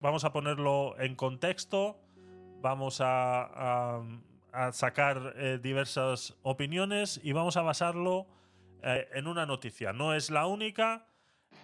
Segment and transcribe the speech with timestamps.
[0.00, 2.00] vamos a ponerlo en contexto,
[2.60, 4.00] vamos a,
[4.72, 8.26] sacar eh, diversas opiniones y vamos a basarlo
[8.82, 9.92] eh, en una noticia.
[9.92, 11.06] No es la única,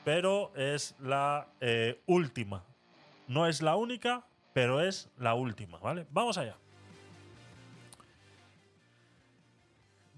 [0.04, 2.64] pero es la eh, última.
[3.26, 6.06] No es la única, pero es la última, ¿vale?
[6.10, 6.56] Vamos allá.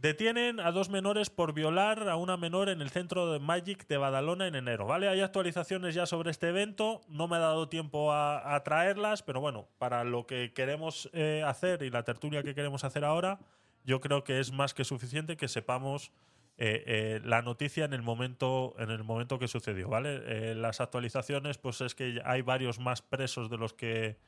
[0.07, 3.96] Detienen a dos menores por violar a una menor en el centro de Magic de
[3.96, 4.86] Badalona en enero.
[4.86, 5.09] ¿Vale?
[5.09, 7.00] Hay actualizaciones ya sobre este evento.
[7.09, 11.83] No me ha dado tiempo a, traerlas, pero bueno, para lo que queremos eh, hacer
[11.83, 13.41] y la tertulia que queremos hacer ahora,
[13.83, 16.12] yo creo que es más que suficiente que sepamos
[16.56, 19.88] eh, eh, la noticia en el momento en el momento que sucedió.
[19.88, 20.55] ¿Vale?
[20.55, 24.19] las actualizaciones, pues es que hay varios más presos de los que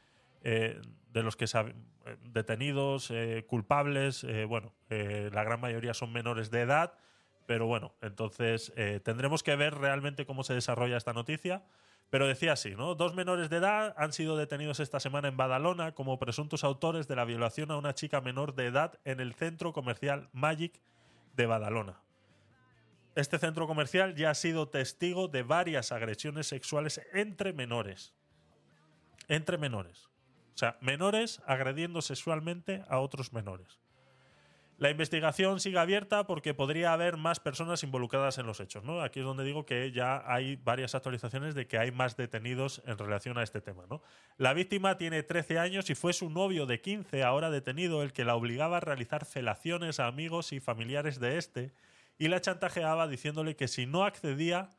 [0.43, 0.81] eh,
[1.13, 1.75] de los que eh,
[2.23, 6.95] detenidos, eh, culpables, bueno, la gran mayoría son menores de edad,
[7.47, 8.73] pero bueno, entonces
[9.05, 11.65] tendremos que ver realmente cómo se desarrolla esta noticia.
[12.11, 12.95] Pero decía así, ¿no?
[12.95, 17.17] Dos menores de edad han sido detenidos esta semana en Badalona como presuntos autores de
[17.17, 20.81] la violación a una chica menor de edad en el centro comercial Magic
[21.37, 22.01] de Badalona.
[23.15, 28.15] Este centro comercial ya ha sido testigo de varias agresiones sexuales entre menores.
[29.27, 30.09] Entre menores.
[30.59, 33.79] O sea, menores agrediendo sexualmente a otros menores.
[34.77, 38.83] La investigación sigue abierta porque podría haber más personas involucradas en los hechos.
[38.83, 39.01] ¿no?
[39.01, 42.99] Aquí es donde digo que ya hay varias actualizaciones de que hay más detenidos en
[42.99, 43.85] relación a este tema.
[43.89, 44.03] ¿no?
[44.37, 48.25] La víctima tiene 13 años y fue su novio de 15, ahora detenido, el que
[48.25, 51.73] la obligaba a realizar felaciones a amigos y familiares de este
[52.19, 54.71] y la chantajeaba diciéndole que si no accedía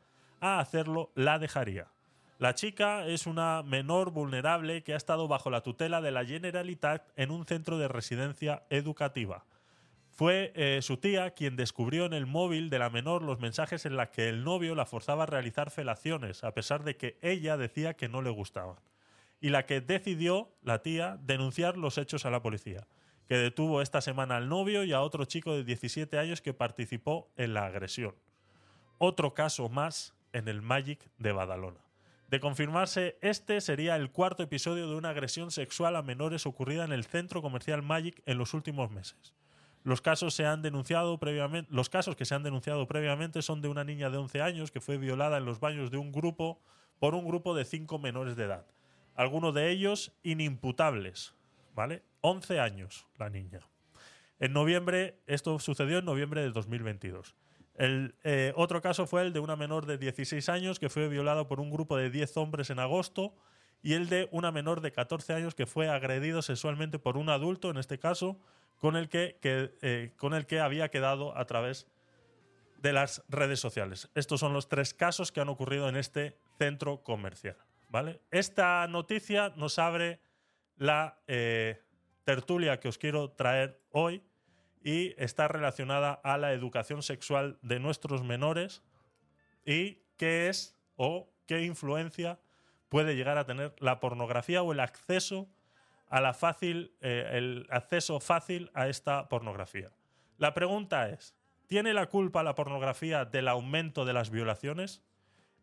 [0.41, 1.87] a hacerlo, la dejaría.
[2.39, 7.05] La chica es una menor vulnerable que ha estado bajo la tutela de la Generalitat
[7.17, 9.43] en un centro de residencia educativa.
[10.09, 13.97] Fue eh, su tía quien descubrió en el móvil de la menor los mensajes en
[13.97, 17.95] los que el novio la forzaba a realizar felaciones, a pesar de que ella decía
[17.95, 18.77] que no le gustaban.
[19.41, 22.87] Y la que decidió, la tía, denunciar los hechos a la policía,
[23.27, 27.29] que detuvo esta semana al novio y a otro chico de 17 años que participó
[27.35, 28.15] en la agresión.
[28.97, 31.88] Otro caso más en el Magic de Badalona.
[32.29, 36.91] De confirmarse, este sería el cuarto episodio de una agresión sexual a menores ocurrida en
[36.91, 39.33] el centro comercial Magic en los últimos meses.
[39.83, 43.67] Los casos, se han denunciado previamente, los casos que se han denunciado previamente son de
[43.67, 46.61] una niña de 11 años que fue violada en los baños de un grupo
[46.99, 48.67] por un grupo de cinco menores de edad.
[49.15, 51.33] Algunos de ellos inimputables.
[51.73, 52.03] ¿Vale?
[52.21, 53.61] 11 años la niña.
[54.39, 57.35] En noviembre, esto sucedió en noviembre de 2022.
[57.79, 61.47] El eh, otro caso fue el de una menor de 16 años que fue violada
[61.47, 63.33] por un grupo de 10 hombres en agosto
[63.81, 67.69] y el de una menor de 14 años que fue agredido sexualmente por un adulto,
[67.69, 68.37] en este caso,
[68.79, 71.87] con el que, eh, con el que había quedado a través
[72.81, 74.09] de las redes sociales.
[74.13, 77.55] Estos son los tres casos que han ocurrido en este centro comercial.
[77.87, 78.19] ¿vale?
[78.29, 80.19] Esta noticia nos abre
[80.75, 81.81] la eh,
[82.25, 84.21] tertulia que os quiero traer hoy
[84.81, 88.83] y está relacionada a la educación sexual de nuestros menores
[89.65, 92.39] y qué es o qué influencia
[92.89, 95.49] puede llegar a tener la pornografía o el acceso
[96.07, 99.91] a la fácil eh, el acceso fácil a esta pornografía.
[100.37, 101.35] La pregunta es,
[101.67, 105.03] ¿tiene la culpa la pornografía del aumento de las violaciones?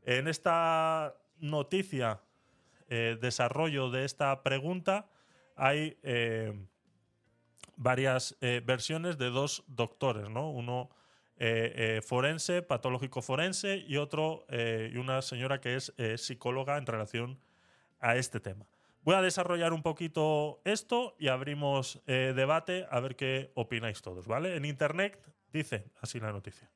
[0.02, 2.20] En esta noticia,
[2.88, 5.08] eh, desarrollo de esta pregunta,
[5.56, 6.52] hay eh,
[7.76, 10.50] varias eh, versiones de dos doctores, ¿no?
[10.50, 10.90] Uno
[11.38, 17.38] eh, eh, forense, patológico forense, y otro, y una señora que es psicóloga en relación
[18.00, 18.66] a este tema.
[19.02, 24.56] Voy a desarrollar un poquito esto y abrimos debate a ver qué opináis todos, ¿vale?
[24.56, 26.68] En Internet, dice así la noticia.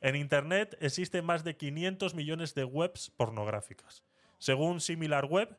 [0.00, 4.04] En Internet existen más de 500 millones de webs pornográficas.
[4.38, 5.58] Según Similar Web,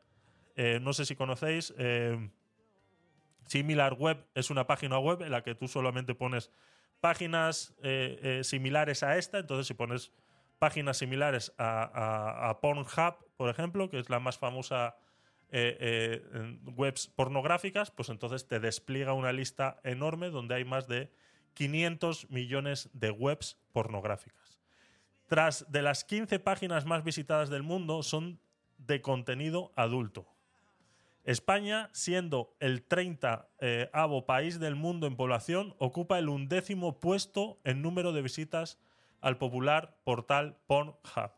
[0.82, 1.74] no sé si conocéis,
[3.48, 6.52] Similar Web es una página web en la que tú solamente pones
[7.00, 9.40] páginas eh, eh, similares a esta.
[9.40, 10.12] Entonces, si pones
[10.60, 14.98] páginas similares a, Pornhub, por ejemplo, que es la más famosa
[15.50, 16.22] eh,
[16.76, 21.12] webs pornográficas, pues entonces te despliega una lista enorme donde hay más de
[21.54, 24.60] 500 millones de webs pornográficas.
[25.28, 28.40] Tras de las 15 páginas más visitadas del mundo son
[28.78, 30.37] de contenido adulto.
[31.28, 33.92] España, siendo el 30 eh,
[34.26, 38.80] país del mundo en población, ocupa el undécimo puesto en número de visitas
[39.20, 41.32] al popular portal Pornhub.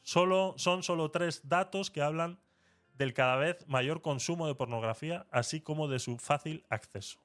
[0.00, 2.38] Solo, son solo tres datos que hablan
[2.96, 7.20] del cada vez mayor consumo de pornografía, así como de su fácil acceso.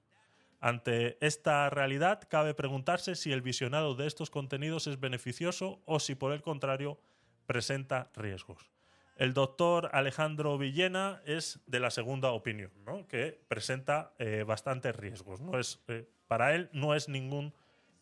[0.59, 6.15] Ante esta realidad, cabe preguntarse si el visionado de estos contenidos es beneficioso o si
[6.15, 6.99] por el contrario
[7.45, 8.72] presenta riesgos.
[9.15, 13.07] El doctor Alejandro Villena es de la segunda opinión, ¿no?
[13.07, 15.39] que presenta eh, bastantes riesgos.
[15.39, 15.59] ¿no?
[15.59, 17.53] Es, eh, para él no es ningún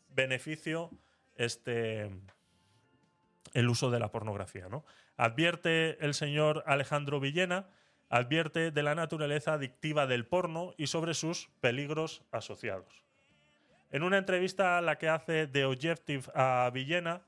[0.10, 0.90] beneficio
[1.36, 2.10] este,
[3.54, 4.70] el uso de la pornografía.
[4.70, 4.86] ¿no?
[5.18, 7.68] Advierte el señor Alejandro Villena,
[8.10, 13.04] advierte de la naturaleza adictiva del porno y sobre sus peligros asociados.
[13.92, 17.22] En una entrevista a la que hace The Objective a Villena,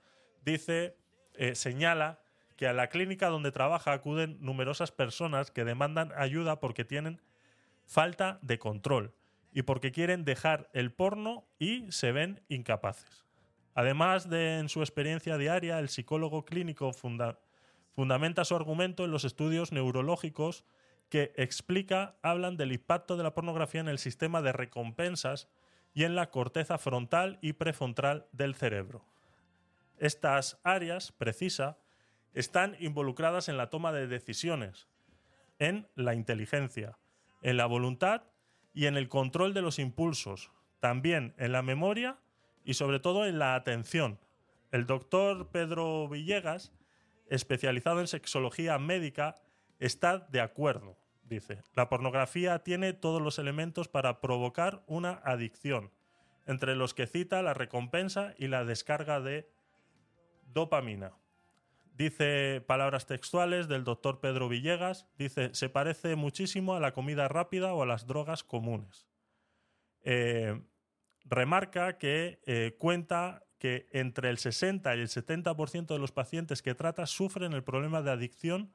[0.45, 0.95] dice,
[1.33, 2.22] eh, señala
[2.63, 7.19] que a la clínica donde trabaja acuden numerosas personas que demandan ayuda porque tienen
[7.85, 9.13] falta de control
[9.51, 13.25] y porque quieren dejar el porno y se ven incapaces.
[13.75, 19.73] Además de en su experiencia diaria, el psicólogo clínico fundamenta su argumento en los estudios
[19.73, 20.63] neurológicos
[21.09, 25.49] que explica, hablan del impacto de la pornografía en el sistema de recompensas
[25.93, 29.03] y en la corteza frontal y prefrontal del cerebro.
[29.97, 31.77] Estas áreas, precisa,
[32.33, 34.87] están involucradas en la toma de decisiones,
[35.59, 36.97] en la inteligencia,
[37.41, 38.23] en la voluntad
[38.73, 42.17] y en el control de los impulsos, también en la memoria
[42.65, 44.19] y sobre todo en la atención.
[44.71, 46.73] El doctor Pedro Villegas,
[47.29, 49.39] especializado en sexología médica,
[49.79, 50.97] está de acuerdo.
[51.23, 55.91] Dice, la pornografía tiene todos los elementos para provocar una adicción,
[56.45, 59.49] entre los que cita la recompensa y la descarga de
[60.53, 61.13] dopamina.
[61.93, 67.73] Dice palabras textuales del doctor Pedro Villegas, dice, se parece muchísimo a la comida rápida
[67.73, 69.05] o a las drogas comunes.
[70.01, 70.59] Eh,
[71.25, 76.73] remarca que eh, cuenta que entre el 60 y el 70% de los pacientes que
[76.73, 78.73] trata sufren el problema de adicción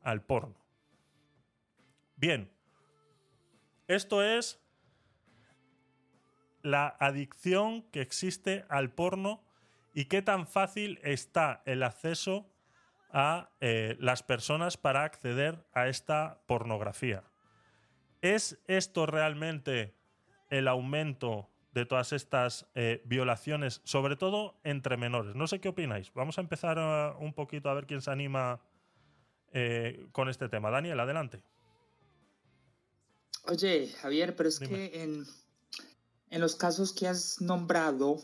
[0.00, 0.54] al porno.
[2.16, 2.48] Bien,
[3.88, 4.60] esto es
[6.62, 9.42] la adicción que existe al porno
[9.94, 12.51] y qué tan fácil está el acceso
[13.12, 17.24] a eh, las personas para acceder a esta pornografía.
[18.22, 19.94] ¿Es esto realmente
[20.48, 25.34] el aumento de todas estas eh, violaciones, sobre todo entre menores?
[25.34, 26.12] No sé qué opináis.
[26.14, 28.60] Vamos a empezar uh, un poquito a ver quién se anima
[29.52, 30.70] eh, con este tema.
[30.70, 31.42] Daniel, adelante.
[33.44, 35.26] Oye, Javier, pero es que en,
[36.30, 38.18] en, los casos que has nombrado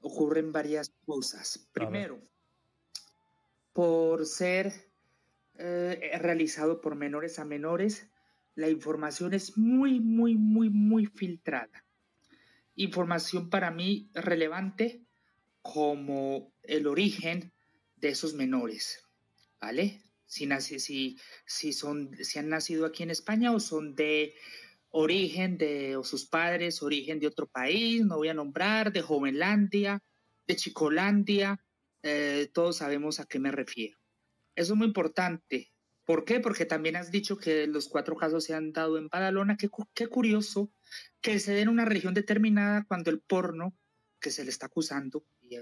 [0.00, 1.68] ocurren varias cosas.
[1.72, 2.20] Primero,
[3.76, 4.72] por ser
[5.58, 8.08] eh, realizado por menores a menores,
[8.54, 11.84] la información es muy, muy, muy, muy filtrada.
[12.74, 15.04] Información para mí relevante
[15.60, 17.52] como el origen
[17.96, 19.06] de esos menores,
[19.60, 20.00] ¿vale?
[20.24, 24.32] Si, si, si, son, si han nacido aquí en España o son de
[24.88, 30.02] origen de o sus padres, origen de otro país, no voy a nombrar, de Jovenlandia,
[30.46, 31.60] de Chicolandia,
[32.06, 33.98] eh, todos sabemos a qué me refiero.
[34.54, 35.72] Eso es muy importante.
[36.04, 36.38] ¿Por qué?
[36.38, 39.56] Porque también has dicho que los cuatro casos se han dado en Badalona.
[39.56, 40.72] Qué, qué curioso
[41.20, 43.76] que se dé en una región determinada cuando el porno
[44.20, 45.60] que se le está acusando eh,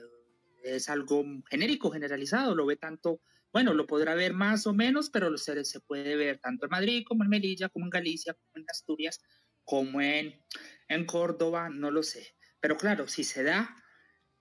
[0.63, 2.55] es algo genérico, generalizado.
[2.55, 6.41] Lo ve tanto, bueno, lo podrá ver más o menos, pero se, se puede ver
[6.41, 9.23] tanto en Madrid como en Melilla, como en Galicia, como en Asturias,
[9.65, 10.45] como en,
[10.89, 12.37] en Córdoba, no lo sé.
[12.61, 13.83] Pero claro, si se da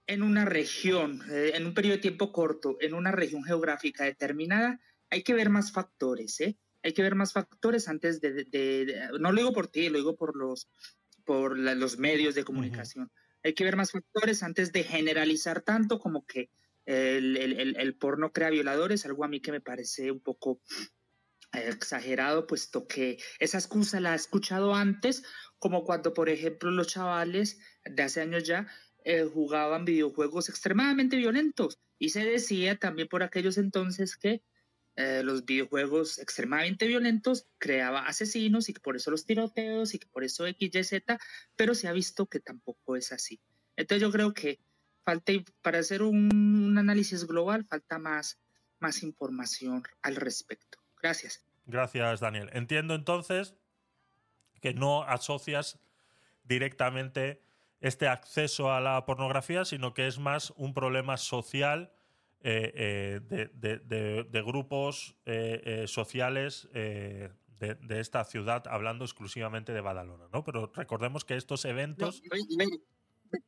[0.08, 4.80] en una región, eh, en un periodo de tiempo corto, en una región geográfica determinada,
[5.10, 6.58] hay que ver más factores, ¿eh?
[6.84, 10.36] Hay que ver más factores antes de, no lo digo por ti, lo digo por
[10.36, 10.68] los,
[11.24, 13.10] por los medios de comunicación.
[13.42, 16.50] Hay que ver más factores antes de generalizar tanto como que
[16.86, 20.60] el, el, el, porno crea violadores, algo a mí que me parece un poco
[21.54, 25.24] eh, exagerado, puesto que esa excusa la he escuchado antes,
[25.60, 28.68] como cuando, por ejemplo, los chavales de hace años ya
[29.06, 34.42] eh, jugaban videojuegos extremadamente violentos y se decía también por aquellos entonces que
[34.96, 40.08] eh, los videojuegos extremadamente violentos creaba asesinos y que por eso los tiroteos y que
[40.08, 41.04] por eso XYZ,
[41.56, 43.42] pero se ha visto que tampoco es así.
[43.76, 44.60] Entonces yo creo que
[45.04, 48.40] falta, para hacer un, análisis global, falta más,
[48.80, 50.78] más información al respecto.
[51.02, 51.44] Gracias.
[51.66, 52.50] Gracias, Daniel.
[52.54, 53.56] Entiendo entonces
[54.62, 55.80] que no asocias
[56.44, 57.42] directamente
[57.84, 61.92] este acceso a la pornografía, sino que es más un problema social
[62.40, 70.46] eh, eh, de, grupos eh, sociales de, esta ciudad, hablando exclusivamente de Badalona, ¿no?
[70.46, 72.24] Pero recordemos que estos eventos...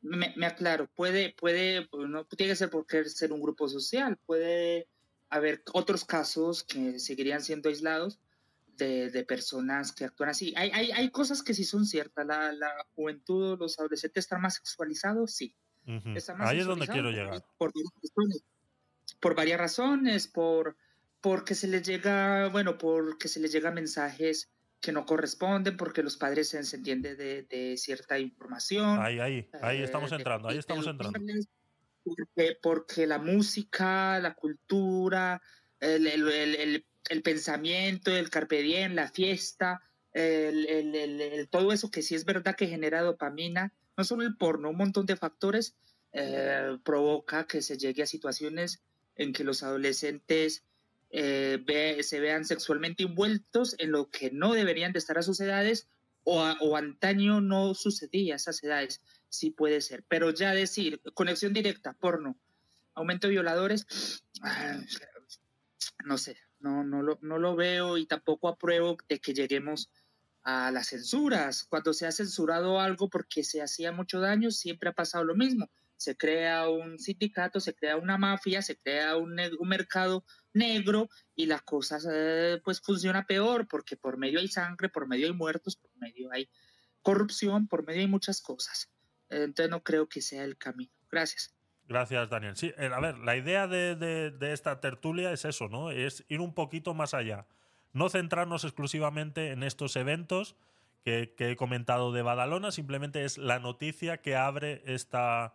[0.01, 4.89] me, aclaro, puede, puede, no tiene que ser porque ser un grupo social, puede
[5.29, 8.19] haber otros casos que seguirían siendo aislados,
[8.77, 10.53] de, personas que actúan así.
[10.55, 12.25] Hay, hay, hay, cosas que sí son ciertas.
[12.25, 15.55] La, la juventud, los adolescentes están más sexualizados, sí.
[16.39, 17.43] Ahí es donde quiero llegar.
[17.57, 17.71] Por,
[19.19, 20.75] por, varias razones, por
[21.21, 24.51] porque se les llega, bueno, porque se les llega mensajes
[24.81, 28.99] que no corresponden, porque los padres se entienden de, de, cierta información.
[28.99, 31.19] Ahí, ahí, ahí estamos eh, entrando, ahí estamos entrando.
[32.03, 35.41] Porque, porque, la música, la cultura,
[35.79, 36.85] el, el, el, el
[37.21, 39.81] pensamiento, el carpe diem, la fiesta,
[41.49, 45.05] todo eso que sí es verdad que genera dopamina, no solo el porno, un montón
[45.05, 45.75] de factores
[46.13, 48.81] eh, provoca que se llegue a situaciones
[49.15, 50.63] en que los adolescentes
[51.09, 55.87] eh, se vean sexualmente envueltos en lo que no deberían de estar a sus edades
[56.23, 59.01] o, o antaño no sucedía a esas edades.
[59.29, 60.03] Sí puede ser.
[60.07, 62.37] Pero ya decir, conexión directa, porno,
[62.93, 63.85] aumento de violadores,
[64.41, 64.79] ah,
[66.05, 69.91] no sé, no, no, lo, no lo veo y tampoco apruebo de que lleguemos
[70.43, 71.63] a las censuras.
[71.63, 75.69] Cuando se ha censurado algo porque se hacía mucho daño, siempre ha pasado lo mismo.
[75.95, 81.61] Se crea un sindicato, se crea una mafia, se crea un, mercado negro y las
[81.61, 85.91] cosas eh, pues funciona peor porque por medio hay sangre, por medio hay muertos, por
[85.97, 86.49] medio hay
[87.01, 88.89] corrupción, por medio hay muchas cosas.
[89.29, 90.91] Entonces no creo que sea el camino.
[91.11, 91.54] Gracias.
[91.87, 92.55] Gracias, Daniel.
[92.55, 95.91] Sí, eh, a ver, la idea de, esta tertulia es eso, ¿no?
[95.91, 97.45] Es ir un poquito más allá.
[97.93, 100.55] No centrarnos exclusivamente en estos eventos
[101.03, 105.53] que, que he comentado de Badalona, simplemente es la noticia que abre esta,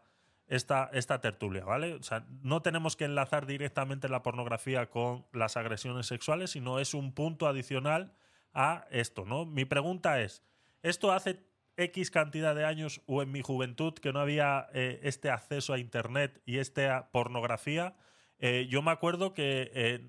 [0.50, 1.94] esta, esta tertulia, ¿vale?
[1.94, 6.92] O sea, no tenemos que enlazar directamente la pornografía con las agresiones sexuales, sino es
[6.92, 8.12] un punto adicional
[8.52, 9.46] a esto, ¿no?
[9.46, 10.42] Mi pregunta es,
[10.82, 11.49] ¿esto hace
[11.80, 15.78] X cantidad de años o en mi juventud que no había eh, este acceso a
[15.78, 17.94] Internet y esta pornografía?
[18.38, 20.00] Eh, yo me acuerdo que eh,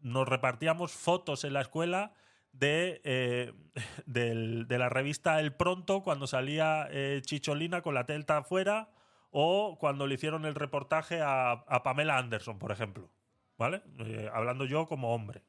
[0.00, 2.12] nos repartíamos fotos en la escuela
[2.52, 3.54] de,
[4.06, 6.88] de la revista El Pronto cuando salía
[7.22, 8.90] Chicholina con la telta afuera
[9.38, 13.10] o cuando le hicieron el reportaje a, Pamela Anderson, por ejemplo.
[13.58, 13.82] ¿Vale?
[13.98, 15.42] Eh, hablando yo como hombre.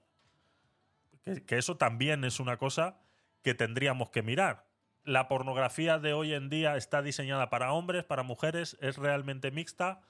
[1.24, 3.00] Que, eso también es una cosa
[3.42, 4.67] que tendríamos que mirar.
[5.08, 10.02] La pornografía de hoy en día está diseñada para hombres, para mujeres, es realmente mixta.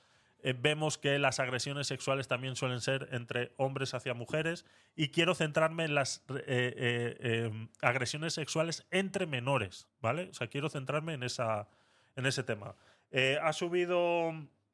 [0.42, 4.66] Eh, vemos que las agresiones sexuales también suelen ser entre hombres hacia mujeres.
[4.96, 10.30] Y quiero centrarme en las eh, agresiones sexuales entre menores, ¿vale?
[10.32, 11.68] O sea, quiero centrarme en, esa,
[12.16, 12.74] en ese tema.
[13.12, 14.32] Eh, ha subido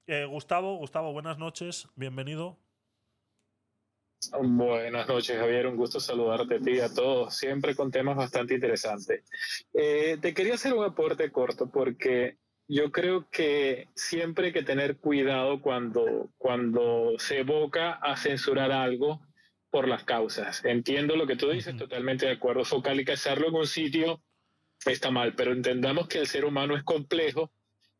[0.07, 0.77] eh, Gustavo.
[0.77, 2.62] Gustavo, buenas noches, bienvenido.
[4.31, 5.67] Buenas noches, Javier.
[5.67, 9.23] Un gusto saludarte a ti y a todos, siempre con temas bastante interesantes.
[9.73, 12.37] Eh, te quería hacer un aporte corto porque
[12.67, 19.21] yo creo que siempre hay que tener cuidado cuando, cuando se evoca a censurar algo
[19.69, 20.63] por las causas.
[20.63, 22.63] Entiendo lo que tú dices, totalmente de acuerdo.
[22.63, 24.21] Focalizarlo en un sitio
[24.85, 27.51] está mal, pero entendamos que el ser humano es complejo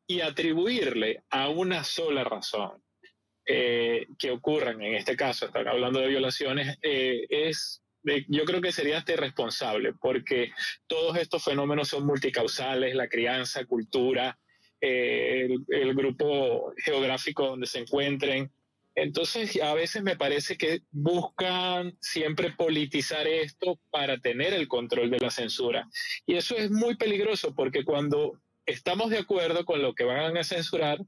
[0.06, 2.84] y atribuirle a una sola razón
[3.46, 7.84] eh, que ocurran, en este caso, están hablando de violaciones, eh, es
[8.28, 10.52] yo creo que sería irresponsable, porque
[10.88, 14.38] todos estos fenómenos son multicausales, la crianza, cultura,
[14.82, 18.52] eh, el, grupo geográfico donde se encuentren.
[18.96, 25.20] Entonces, a veces me parece que buscan siempre politizar esto para tener el control de
[25.20, 25.88] la censura.
[26.26, 30.44] Y eso es muy peligroso, porque cuando estamos de acuerdo con lo que van a
[30.44, 31.00] censurar,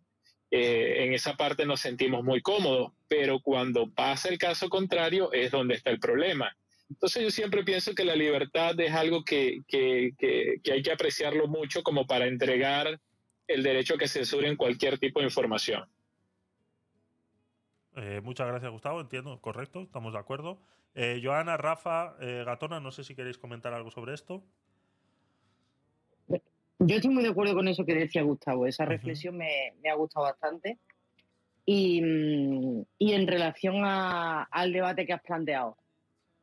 [0.52, 5.52] eh, en esa parte nos sentimos muy cómodos, pero cuando pasa el caso contrario es
[5.52, 6.56] donde está el problema.
[6.90, 12.06] Entonces yo siempre pienso que la libertad es algo que, hay que apreciarlo mucho como
[12.06, 13.00] para entregar
[13.48, 15.90] el derecho a que censuren cualquier tipo de información.
[17.96, 19.02] Eh, muchas gracias, Gustavo.
[19.02, 20.62] Entiendo, correcto, estamos de acuerdo.
[20.94, 24.44] Eh, Joana, Rafa, Gatona, no sé si queréis comentar algo sobre esto.
[26.88, 28.68] Yo estoy muy de acuerdo con eso que decía Gustavo.
[28.68, 30.78] Esa reflexión me, ha gustado bastante.
[31.66, 35.78] Y, en relación al debate que has planteado.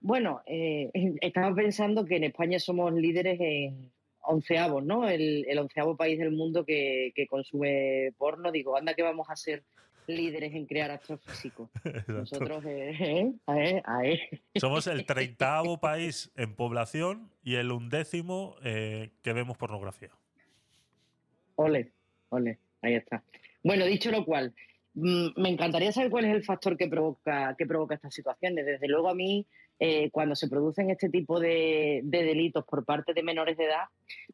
[0.00, 5.08] Bueno, eh, estaba pensando que en España somos líderes en onceavos, ¿no?
[5.08, 8.50] El, onceavo país del mundo que, consume porno.
[8.50, 9.62] Digo, anda que vamos a ser
[10.08, 11.70] líderes en crear actos físicos.
[12.08, 20.10] Nosotros, eh, eh, Somos el treintavo país en población y el undécimo que vemos pornografía.
[21.56, 21.92] Ole,
[22.30, 23.22] ole, ahí está.
[23.62, 24.54] Bueno, dicho lo cual,
[24.94, 28.66] mm, me encantaría saber cuál es el factor que provoca, que provoca estas situaciones.
[28.66, 29.46] Desde luego a mí,
[29.78, 33.84] eh, cuando se producen este tipo de, delitos por parte de menores de edad,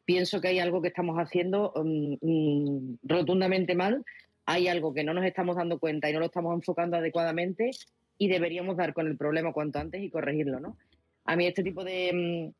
[0.05, 4.03] pienso que hay algo que estamos haciendo mm, mm, rotundamente mal,
[4.45, 7.71] hay algo que no nos estamos dando cuenta y no lo estamos enfocando adecuadamente
[8.17, 10.77] y deberíamos dar con el problema cuanto antes y corregirlo, ¿no?
[11.25, 12.51] A mí este tipo de,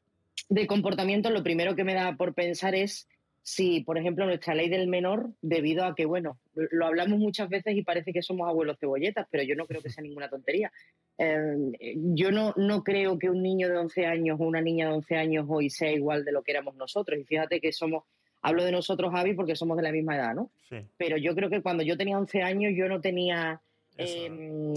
[0.49, 3.07] de comportamiento lo primero que me da por pensar es
[3.49, 7.75] si, por ejemplo, nuestra ley del menor, debido a que, bueno, lo hablamos muchas veces
[7.75, 10.71] y parece que somos abuelos cebolletas, pero yo no creo que sea ninguna tontería.
[11.17, 11.71] Em,
[12.13, 15.15] yo no, no creo que un niño de 11 años o una niña de 11
[15.15, 17.19] años hoy sea igual de lo que éramos nosotros.
[17.19, 18.03] Y fíjate que somos,
[18.43, 20.51] hablo de nosotros, Javi, porque somos de la misma edad, ¿no?
[20.69, 20.85] Sí.
[20.97, 23.59] Pero yo creo que cuando yo tenía 11 años yo no tenía
[23.97, 24.75] em,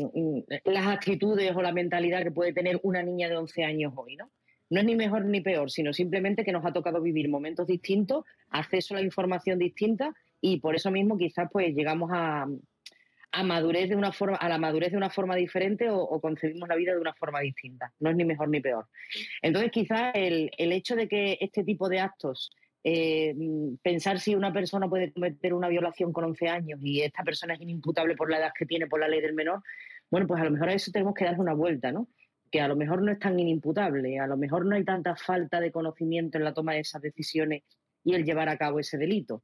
[0.64, 4.30] las actitudes o la mentalidad que puede tener una niña de 11 años hoy, ¿no?
[4.72, 8.24] No es ni mejor ni peor, sino simplemente que nos ha tocado vivir momentos distintos,
[8.48, 12.46] acceso a la información distinta y por eso mismo quizás pues llegamos a,
[13.44, 16.94] madurez de una forma, a la madurez de una forma diferente o, concebimos la vida
[16.94, 17.92] de una forma distinta.
[18.00, 18.88] No es ni mejor ni peor.
[19.42, 22.50] Entonces, quizás el, hecho de que este tipo de actos,
[22.82, 23.36] eh,
[23.82, 27.60] pensar si una persona puede cometer una violación con 11 años y esta persona es
[27.60, 29.62] inimputable por la edad que tiene, por la ley del menor,
[30.10, 32.08] bueno, pues a lo mejor a eso tenemos que darle una vuelta, ¿no?
[32.52, 35.58] Que a lo mejor no es tan inimputable, a lo mejor no hay tanta falta
[35.58, 37.62] de conocimiento en la toma de esas decisiones
[38.04, 39.42] y el llevar a cabo ese delito.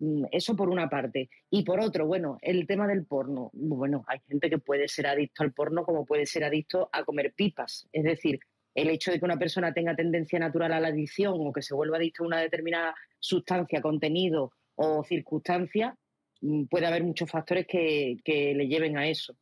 [0.00, 1.30] Mm, eso por una parte.
[1.50, 3.50] Y por otro, bueno, el tema del porno.
[3.52, 7.32] Bueno, hay gente que puede ser adicto al porno como puede ser adicto a comer
[7.32, 7.88] pipas.
[7.92, 8.40] Es decir,
[8.74, 11.74] el hecho de que una persona tenga tendencia natural a la adicción o que se
[11.74, 15.96] vuelva adicto a una determinada sustancia, contenido o circunstancia,
[16.40, 19.36] mm, puede haber muchos factores que, que le lleven a eso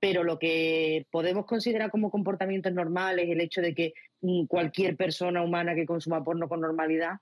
[0.00, 3.92] pero lo que podemos considerar como comportamientos normales, el hecho de que
[4.22, 7.18] mm, cualquier persona humana que consuma porno con normalidad,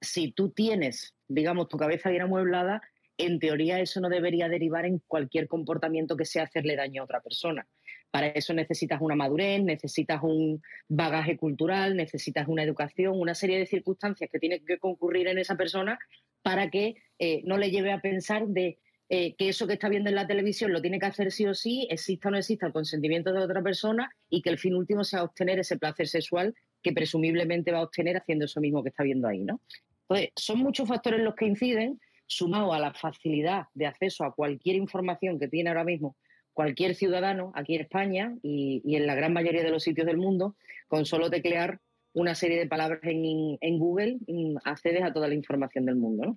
[0.00, 2.80] si tú tienes, digamos, tu cabeza bien amueblada,
[3.18, 7.20] en teoría eso no debería derivar en cualquier comportamiento que sea hacerle daño a otra
[7.20, 7.66] persona.
[8.10, 13.66] Para eso necesitas una madurez, necesitas un bagaje cultural, necesitas una educación, una serie de
[13.66, 15.98] circunstancias que tienen que concurrir en esa persona
[16.42, 20.08] para que eh, no le lleve a pensar de eh, que eso que está viendo
[20.08, 22.72] en la televisión lo tiene que hacer sí o sí, exista o no exista el
[22.72, 26.92] consentimiento de otra persona y que el fin último sea obtener ese placer sexual que
[26.92, 29.60] presumiblemente va a obtener haciendo eso mismo que está viendo ahí, ¿no?
[30.08, 34.76] Entonces, son muchos factores los que inciden, sumado a la facilidad de acceso a cualquier
[34.76, 36.16] información que tiene ahora mismo
[36.52, 40.56] cualquier ciudadano aquí en España y, en la gran mayoría de los sitios del mundo,
[40.88, 41.80] con solo teclear
[42.14, 46.36] una serie de palabras en, Google, mm, accedes a toda la información del mundo.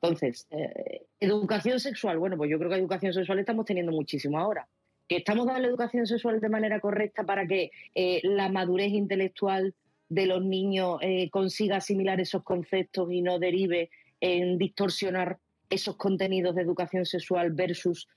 [0.00, 4.68] Entonces, eh, educación sexual, bueno, pues yo creo que educación sexual estamos teniendo muchísimo ahora.
[5.08, 9.74] Que estamos dando la educación sexual de manera correcta para que eh, la madurez intelectual
[10.08, 15.38] de los niños eh, consiga asimilar esos conceptos y no derive en distorsionar
[15.70, 18.08] esos contenidos de educación sexual versus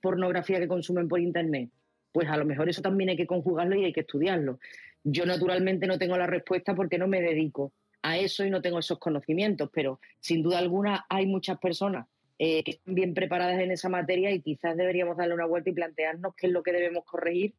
[0.00, 1.68] pornografía que consumen por Internet.
[2.10, 4.58] Pues a lo mejor eso también hay que conjugarlo y hay que estudiarlo.
[5.04, 8.78] Yo naturalmente no tengo la respuesta porque no me dedico a eso y no tengo
[8.78, 12.06] esos conocimientos, pero sin duda alguna hay muchas personas
[12.38, 15.74] eh, que están bien preparadas en esa materia y quizás deberíamos darle una vuelta y
[15.74, 17.54] plantearnos qué es lo que debemos corregir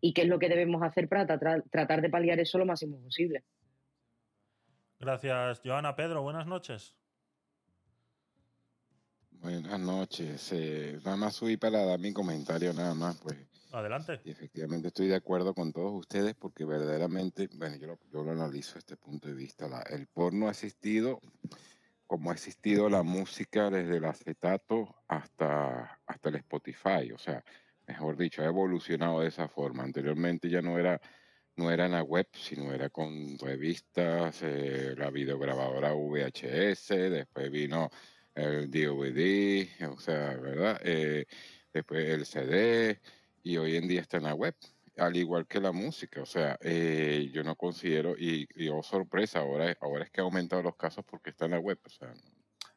[0.00, 3.44] y qué es lo que debemos hacer para tratar de paliar eso lo máximo posible.
[4.98, 5.96] Gracias, Joana.
[5.96, 6.94] Pedro, buenas noches.
[9.32, 10.52] Buenas noches.
[10.52, 13.36] Eh, nada más subí para dar mi comentario, nada más, pues
[13.72, 14.20] Adelante.
[14.24, 18.74] Efectivamente estoy de acuerdo con todos ustedes porque verdaderamente, bueno, yo lo, yo lo analizo
[18.74, 19.66] desde este punto de vista.
[19.90, 21.20] el porno ha existido
[22.10, 27.12] como ha existido la música desde el acetato hasta, hasta el Spotify.
[27.14, 27.44] O sea,
[27.86, 29.84] mejor dicho, ha evolucionado de esa forma.
[29.84, 31.00] Anteriormente ya no era,
[31.54, 37.88] no era en la web, sino era con revistas, eh, la videograbadora VHS, después vino
[38.34, 40.80] el DVD, o sea, ¿verdad?
[40.82, 41.26] Eh,
[41.72, 43.00] después el CD
[43.42, 44.54] y hoy en día está en la web,
[44.96, 46.22] al igual que la música.
[46.22, 50.24] O sea, eh, yo no considero, y, y oh, sorpresa, ahora, ahora es que ha
[50.24, 52.12] aumentado los casos porque está en la web, o sea,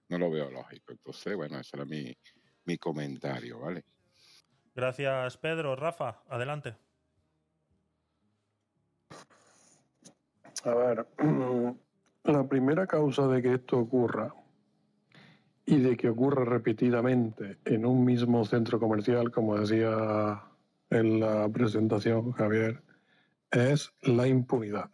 [0.09, 0.91] no, lo veo lógico.
[0.91, 2.15] Entonces, bueno, ese era mi,
[2.65, 3.83] mi comentario, ¿vale?
[4.75, 5.75] Gracias, Pedro.
[5.75, 6.75] Rafa, adelante.
[10.63, 11.07] A ver,
[12.23, 14.33] la primera causa de que esto ocurra
[15.65, 20.41] y de que ocurra repetidamente en un mismo centro comercial, como decía
[20.93, 22.83] en la presentación, Javier,
[23.51, 24.89] es la impunidad.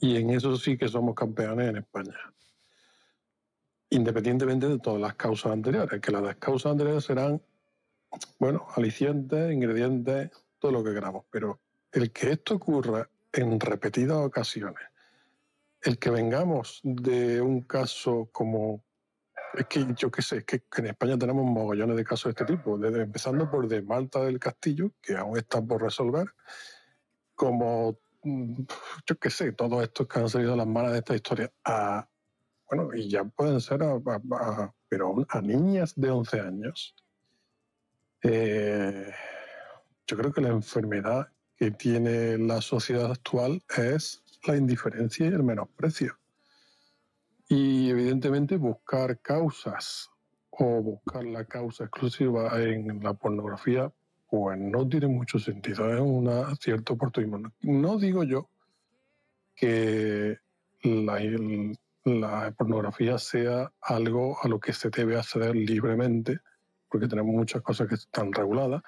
[0.00, 2.16] Y en eso sí que somos campeones en España.
[3.90, 7.40] Independientemente de todas las causas anteriores, que las causas anteriores serán,
[8.38, 11.24] bueno, alicientes, ingredientes, todo lo que queramos.
[11.30, 11.60] Pero
[11.92, 14.82] el que esto ocurra en repetidas ocasiones,
[15.82, 18.82] el que vengamos de un caso como
[19.54, 22.56] es que yo qué sé, es que en España tenemos mogollones de casos de este
[22.56, 26.26] tipo, desde empezando por de Malta del Castillo, que aún está por resolver,
[27.34, 28.62] como mm,
[29.06, 32.08] yo qué sé, todos estos que han salido a las manos de esta historia, a,
[32.68, 33.80] bueno, y ya pueden ser,
[34.88, 36.94] pero a niñas de 11 años.
[38.22, 39.12] Eh,
[40.06, 45.42] yo creo que la enfermedad que tiene la sociedad actual es la indiferencia y el
[45.42, 46.18] menosprecio
[47.48, 50.10] Y evidentemente buscar causas
[50.50, 53.92] o buscar la causa exclusiva en la pornografía,
[54.28, 57.52] pues no tiene mucho sentido, es un cierto oportunismo.
[57.60, 58.48] No digo yo
[59.54, 60.38] que
[60.82, 61.20] la,
[62.04, 66.40] la pornografía sea algo a lo que se debe acceder libremente,
[66.90, 68.82] porque tenemos muchas cosas que están reguladas.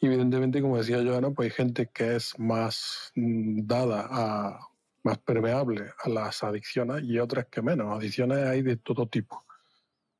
[0.00, 4.68] Evidentemente, como decía Joana, pues hay gente que es más mm, dada a
[5.06, 7.96] más permeable a las adicciones y otras que menos.
[7.96, 9.46] Adicciones hay de todo tipo.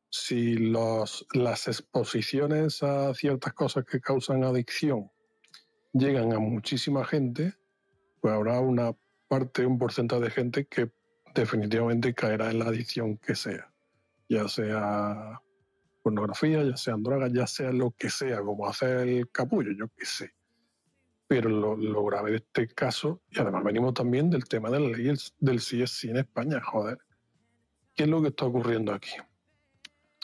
[0.09, 5.11] Si las exposiciones a ciertas cosas que causan adicción
[5.93, 7.55] llegan a muchísima gente,
[8.21, 8.93] pues habrá una
[9.27, 10.93] parte, un porcentaje de gente que
[11.35, 13.75] definitivamente caerá en la adicción que sea,
[14.29, 15.43] ya sea
[16.01, 20.07] pornografía, ya sean drogas, ya sea lo que sea, como hacer el capullo, yo qué
[20.07, 20.36] sé.
[21.29, 25.13] Pero lo, grave de este caso, y además venimos también del tema de la ley
[25.41, 26.99] del CSI en España, joder.
[27.95, 29.11] ¿Qué es lo que está ocurriendo aquí?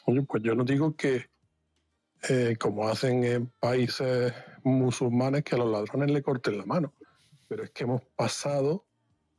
[0.07, 1.31] Oye, pues yo no digo que,
[2.29, 6.95] eh, como hacen en países musulmanes, que a los ladrones le corten la mano,
[7.49, 8.87] pero es que hemos pasado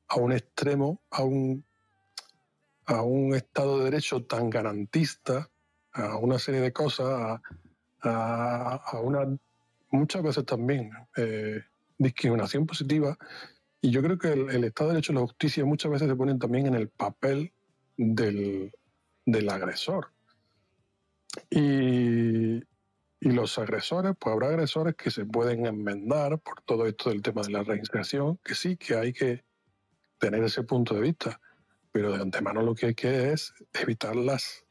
[0.08, 1.66] a un extremo, a un,
[2.86, 5.50] a un Estado de Derecho tan garantista,
[5.94, 7.42] a una serie de cosas, a,
[8.04, 9.38] a, una
[9.94, 11.62] muchas veces también eh,
[11.98, 13.18] discriminación positiva.
[13.80, 16.40] Y yo creo que el, Estado de Derecho y la justicia muchas veces se ponen
[16.40, 17.54] también en el papel
[17.96, 18.74] del,
[19.26, 20.12] del agresor.
[21.50, 27.22] Y, y los agresores, pues habrá agresores que se pueden enmendar por todo esto del
[27.22, 29.44] tema de la reinserción, que sí, que hay que
[30.18, 31.40] tener ese punto de vista,
[31.92, 34.66] pero de antemano lo que hay que es evitar las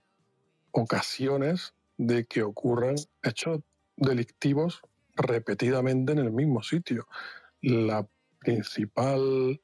[0.71, 3.61] ocasiones de que ocurran hechos
[3.97, 4.83] delictivos
[5.15, 7.07] repetidamente en el mismo sitio.
[7.61, 8.07] La
[8.39, 9.61] principal,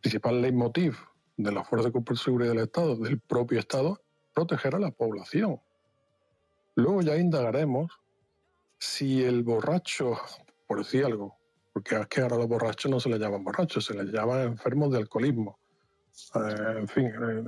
[0.00, 0.96] principal leitmotiv
[1.36, 4.02] de la Fuerza de Seguridad del Estado, del propio Estado,
[4.34, 5.60] proteger a la población.
[6.74, 7.92] Luego ya indagaremos
[8.78, 10.16] si el borracho,
[10.66, 11.36] por decir algo,
[11.72, 14.90] porque es que ahora los borrachos no se les llaman borrachos, se les llama enfermos
[14.90, 15.58] de alcoholismo.
[16.34, 17.44] Eh, en fin, eh,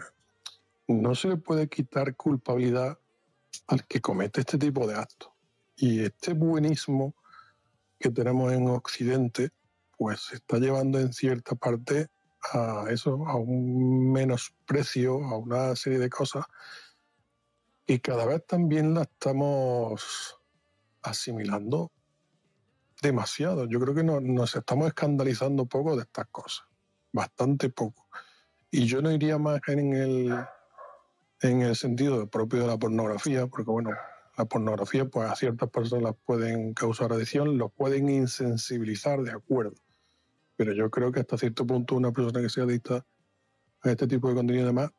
[0.89, 2.99] no se le puede quitar culpabilidad
[3.67, 5.31] al que comete este tipo de actos.
[5.77, 7.15] Y este buenismo
[8.01, 9.51] que tenemos en Occidente,
[9.97, 12.09] pues se está llevando en cierta parte
[12.53, 16.47] a eso, a un menosprecio, a una serie de cosas,
[17.87, 20.41] y cada vez también la estamos
[21.03, 21.93] asimilando
[23.03, 23.67] demasiado.
[23.67, 26.67] Yo creo que nos estamos escandalizando poco de estas cosas,
[27.13, 28.07] bastante poco.
[28.71, 30.47] Y yo no iría más en el,
[31.43, 33.91] en el sentido propio de la pornografía, porque bueno,
[34.41, 39.75] la pornografía pues a ciertas personas pueden causar adicción, los pueden insensibilizar, de acuerdo.
[40.57, 43.05] Pero yo creo que hasta cierto punto una persona que sea adicta
[43.83, 44.91] a este tipo de contenido y demás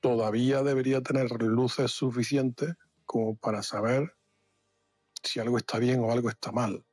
[0.00, 4.12] todavía debería tener luces suficientes como para saber
[5.22, 6.84] si algo está bien o algo está mal.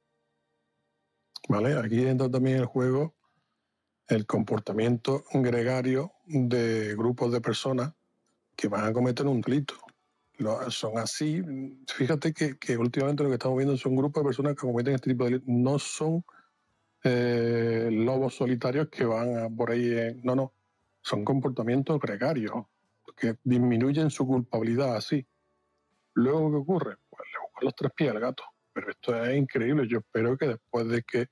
[1.50, 1.74] ¿Vale?
[1.74, 3.15] Aquí entra también el juego
[4.08, 7.94] el comportamiento gregario de grupos de personas
[8.56, 9.85] que van a cometer un delito
[10.69, 11.41] son así.
[11.88, 15.24] Fíjate que, últimamente lo que estamos viendo son grupos de personas que cometen este tipo
[15.24, 15.54] de delitos.
[15.54, 16.24] No son
[17.04, 20.19] eh, lobos solitarios que van por ahí.
[20.24, 20.54] no, no.
[21.02, 22.65] Son comportamientos gregarios
[23.15, 25.26] que disminuyen su culpabilidad así.
[26.15, 26.98] Luego, ¿qué ocurre?
[27.10, 28.43] Pues le buscan los tres pies al gato.
[28.74, 29.88] Pero esto es increíble.
[29.88, 31.28] Yo espero que después de que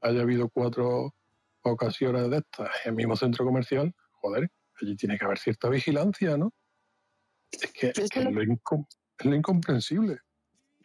[0.00, 1.14] haya habido cuatro
[1.62, 6.36] ocasiones de estas en el mismo centro comercial, joder, allí tiene que haber cierta vigilancia,
[6.36, 6.52] ¿no?
[7.50, 8.10] Es que, es,
[9.24, 10.18] lo, incomprensible.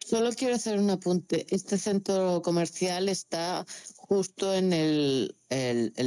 [0.04, 1.46] Solo quiero hacer un apunte.
[1.48, 3.64] Este centro comercial está
[3.96, 5.34] justo en el,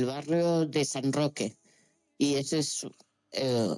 [0.06, 1.58] barrio de San Roque
[2.18, 2.86] y ese es
[3.32, 3.76] eh,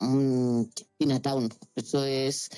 [0.00, 1.50] un Chinatown.
[1.74, 2.50] Eso es,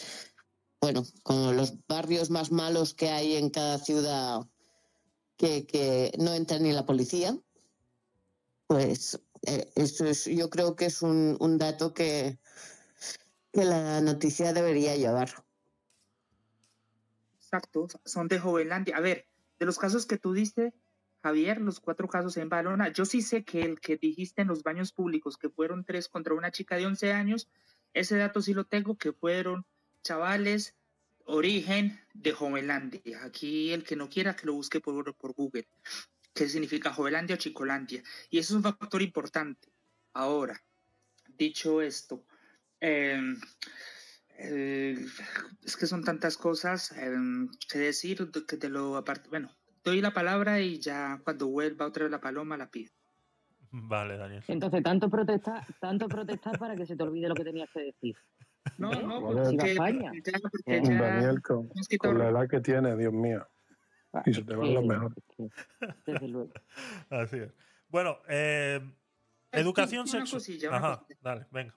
[0.80, 4.40] bueno, como los barrios más malos que hay en cada ciudad
[5.36, 7.36] que, no entra ni la policía.
[8.68, 12.38] Pues eh, eso es, yo creo que es un dato que,
[13.52, 15.30] que la noticia debería llevar.
[17.36, 18.96] Exacto, son de Jovelandia.
[18.96, 19.26] A ver,
[19.58, 20.72] de los casos que tú diste,
[21.22, 24.62] Javier, los cuatro casos en Balona, yo sí sé que el que dijiste en los
[24.62, 27.48] baños públicos, que fueron tres contra una chica de 11 años,
[27.92, 29.66] ese dato sí lo tengo, que fueron
[30.02, 30.74] chavales,
[31.24, 33.22] origen de Jovelandia.
[33.22, 35.68] Aquí el que no quiera que lo busque por, por Google,
[36.34, 38.02] qué significa Jovelandia o Chicolandia.
[38.30, 39.68] Y eso es un factor importante.
[40.14, 40.62] Ahora,
[41.28, 42.24] dicho esto,
[42.84, 43.36] Em,
[44.38, 44.96] eh,
[45.64, 49.28] es que son tantas cosas em, que decir que te lo aparte.
[49.28, 49.52] Bueno,
[49.84, 52.92] doy la palabra y ya cuando vuelva otra vez la paloma la pido.
[53.70, 54.42] Vale, Daniel.
[54.48, 58.16] Entonces, tanto protestar, tanto protestar para que se te olvide lo que tenías que decir.
[58.78, 60.10] No, no, porque, España.
[60.66, 61.70] Daniel, con,
[62.18, 63.46] la edad que tiene, Dios mío.
[64.12, 65.14] Ah, y se te va lo mejor.
[66.04, 66.50] Desde luego.
[67.10, 67.52] Así es.
[67.88, 68.80] Bueno, eh,
[69.52, 70.42] educación sexual.
[70.72, 71.76] Ajá, dale, venga.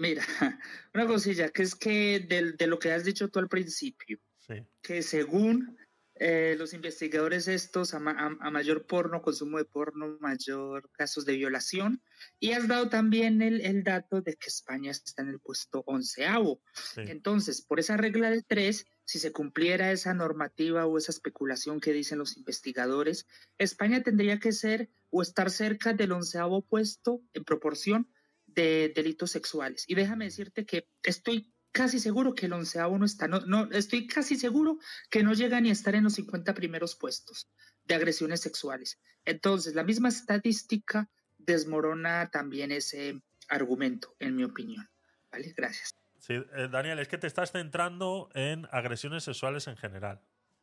[0.00, 0.24] Mira,
[0.94, 4.54] una cosilla, que es que de, de, lo que has dicho tú al principio, sí.
[4.80, 5.76] que según
[6.14, 12.02] eh, los investigadores estos, a, mayor porno, consumo de porno, mayor casos de violación.
[12.38, 16.62] Y has dado también el, el dato de que España está en el puesto onceavo.
[16.96, 21.94] Entonces, por esa regla de tres, si se cumpliera esa normativa o esa especulación que
[21.94, 23.26] dicen los investigadores,
[23.58, 28.10] España tendría que ser o estar cerca del onceavo puesto en proporción
[28.54, 29.84] de delitos sexuales.
[29.88, 34.06] Y déjame decirte que estoy casi seguro que el onceavo no está, no, no, estoy
[34.06, 37.48] casi seguro que no llega ni a estar en los 50 primeros puestos
[37.84, 39.00] de agresiones sexuales.
[39.24, 41.08] Entonces, la misma estadística
[41.38, 44.88] desmorona también ese argumento, en mi opinión.
[45.30, 45.52] ¿Vale?
[45.56, 45.94] Gracias.
[46.18, 50.20] Sí, eh, Daniel, es que te estás centrando en agresiones sexuales en general.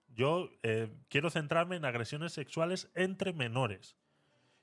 [0.10, 3.96] Yo eh, quiero centrarme en agresiones sexuales entre menores.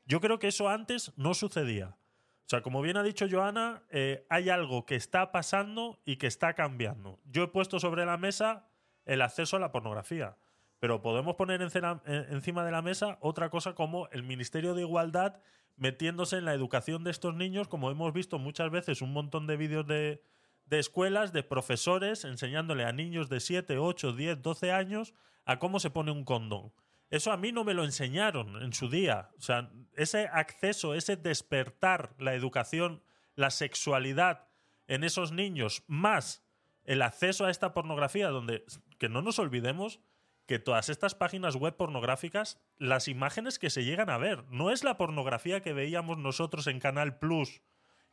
[0.07, 1.97] Yo creo que eso antes no sucedía.
[2.45, 6.27] O sea, como bien ha dicho Joana, eh, hay algo que está pasando y que
[6.27, 7.19] está cambiando.
[7.25, 8.69] Yo he puesto sobre la mesa
[9.07, 10.37] el acceso a la pornografía,
[10.79, 15.41] pero podemos poner encima de la mesa otra cosa como el Ministerio de Igualdad
[15.77, 19.57] metiéndose en la educación de estos niños, como hemos visto muchas veces un montón de
[19.57, 20.23] vídeos de,
[20.67, 25.81] de escuelas, de profesores, enseñándole a niños de 7, 8, 10, 12 años a cómo
[25.81, 26.73] se pone un condón.
[27.15, 29.31] Eso a mí no me lo enseñaron en su día.
[29.39, 33.05] O sea, ese acceso, ese despertar, la educación,
[33.37, 34.49] la sexualidad
[34.89, 36.45] en esos niños, más
[36.83, 38.65] el acceso a esta pornografía, donde,
[38.99, 40.01] que no nos olvidemos
[40.47, 44.83] que todas estas páginas web pornográficas, las imágenes que se llegan a ver, no es
[44.83, 47.63] la pornografía que veíamos nosotros en Canal Plus,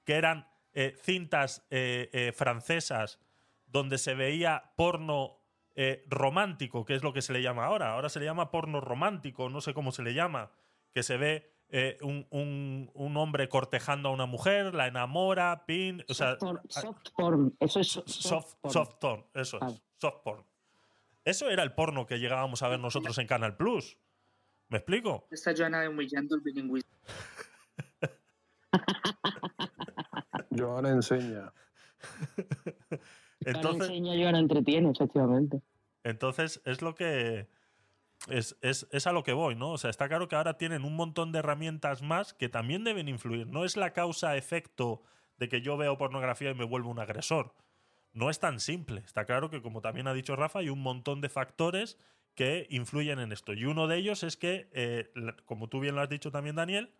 [0.05, 3.19] que eran eh, cintas eh, eh, francesas
[3.65, 5.40] donde se veía porno
[5.75, 7.93] eh, romántico, que es lo que se le llama ahora.
[7.93, 10.51] Ahora se le llama porno romántico, no sé cómo se le llama,
[10.93, 16.03] que se ve eh, un, hombre cortejando a una mujer, la enamora, pin.
[16.09, 19.25] O sea, soft, porn, eso es soft, porn.
[19.33, 20.43] eso es, soft porn.
[21.23, 23.97] Eso era el porno que llegábamos a ver nosotros en Canal Plus.
[24.67, 25.27] ¿Me explico?
[25.31, 26.91] Está Joana humillando el bilingüismo.
[30.51, 31.53] Joana enseña.
[33.45, 35.61] Entonces, enseña y ahora entretiene, efectivamente.
[36.03, 37.47] Entonces, es lo que.
[38.27, 39.71] Es, es, a lo que voy, ¿no?
[39.71, 43.07] O sea, está claro que ahora tienen un montón de herramientas más que también deben
[43.07, 43.47] influir.
[43.47, 45.01] No es la causa-efecto
[45.37, 47.55] de que yo veo pornografía y me vuelvo un agresor.
[48.13, 49.01] No es tan simple.
[49.05, 51.97] Está claro que, como también ha dicho Rafa, hay un montón de factores
[52.35, 53.53] que influyen en esto.
[53.53, 55.11] Y uno de ellos es que, eh,
[55.45, 56.93] como tú bien lo has dicho también, Daniel,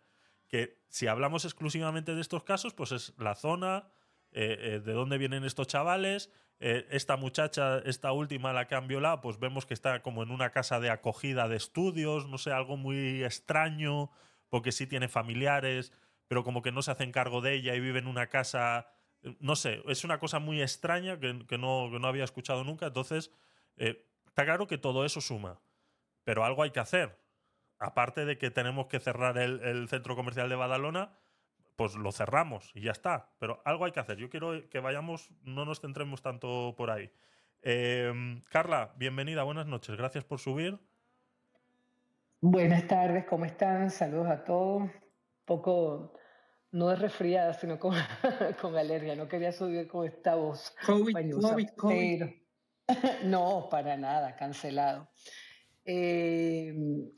[0.48, 3.88] que si hablamos exclusivamente de estos casos, pues es la zona,
[4.34, 6.30] eh, eh, de dónde vienen estos chavales.
[6.58, 10.30] Eh, esta muchacha, esta última, la que han violado, pues vemos que está como en
[10.30, 14.10] una casa de acogida de estudios, no sé, algo muy extraño,
[14.48, 15.92] porque sí tiene familiares,
[16.28, 18.86] pero como que no se hacen cargo de ella y vive en una casa,
[19.40, 22.86] no sé, es una cosa muy extraña que, no, no, había escuchado nunca.
[22.86, 23.32] Entonces,
[23.76, 25.60] está claro que todo eso suma,
[26.24, 27.18] pero algo hay que hacer.
[27.78, 31.18] Aparte de que tenemos que cerrar el centro comercial de Badalona,
[31.82, 33.28] pues lo cerramos y ya está.
[33.40, 34.16] Pero algo hay que hacer.
[34.16, 37.10] Yo quiero que vayamos, no nos centremos tanto por ahí.
[37.60, 39.96] Em, Carla, bienvenida, buenas noches.
[39.96, 40.78] Gracias por subir.
[42.40, 43.90] Buenas tardes, ¿cómo están?
[43.90, 44.92] Saludos a todos.
[45.44, 46.14] Poco,
[46.70, 47.96] no es resfriada, sino con,
[48.60, 49.16] con alergia.
[49.16, 50.72] No quería subir con esta voz.
[50.86, 52.22] COVID, COVID, COVID.
[53.24, 55.08] no, para nada, cancelado.
[55.84, 57.10] Em,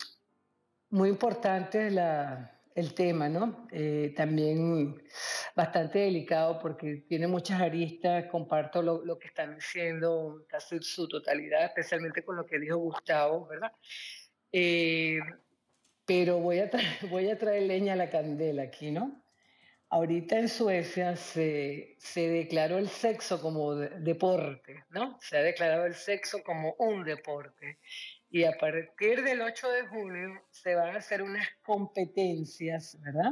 [0.88, 3.68] muy importante la, el tema, ¿no?
[3.70, 5.00] Eh, también
[5.54, 12.24] bastante delicado porque tiene muchas aristas, comparto lo, que están diciendo casi su totalidad, especialmente
[12.24, 13.72] con lo que dijo Gustavo, ¿verdad?
[14.50, 15.20] Eh,
[16.04, 16.70] pero voy a,
[17.10, 19.22] voy a traer leña a la candela aquí, ¿no?
[19.90, 25.16] Ahorita en Suecia se, se declaró el sexo como deporte, ¿no?
[25.20, 27.78] Se ha declarado el sexo como un deporte
[28.34, 33.30] y a partir del 8 de junio se van a hacer unas competencias, ¿verdad?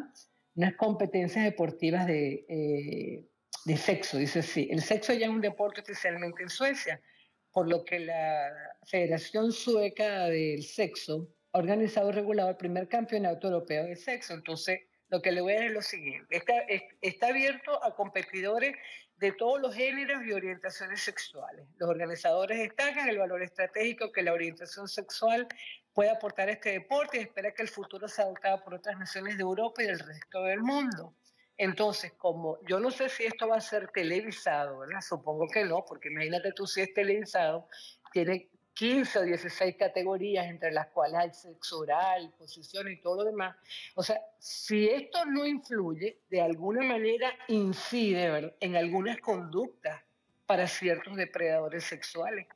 [0.54, 3.28] Unas competencias deportivas de, eh,
[3.64, 4.68] de sexo, dice así.
[4.70, 7.02] El sexo ya es un deporte oficialmente en Suecia,
[7.50, 8.48] por lo que la
[8.86, 14.34] Federación Sueca del Sexo ha organizado y regulado el primer campeonato europeo de sexo.
[14.34, 16.54] Entonces, lo que le voy a decir es lo siguiente, está,
[17.00, 18.76] está abierto a competidores
[19.22, 21.64] de todos los géneros y orientaciones sexuales.
[21.76, 25.46] Los organizadores destacan el valor estratégico que la orientación sexual
[25.94, 29.42] puede aportar este deporte y espera que el futuro sea adoptado por otras naciones de
[29.42, 31.14] Europa y del resto del mundo.
[31.56, 35.00] Entonces, como yo no sé si esto va a ser televisado, ¿verdad?
[35.00, 37.68] Supongo que no, porque imagínate tú si es televisado,
[38.12, 43.24] tiene 15 o 16 categorías entre las cuales hay sexo oral, posición y todo lo
[43.24, 43.56] demás.
[43.94, 50.00] O sea, si esto no influye, de alguna manera incide en algunas conductas
[50.46, 52.46] para ciertos depredadores sexuales,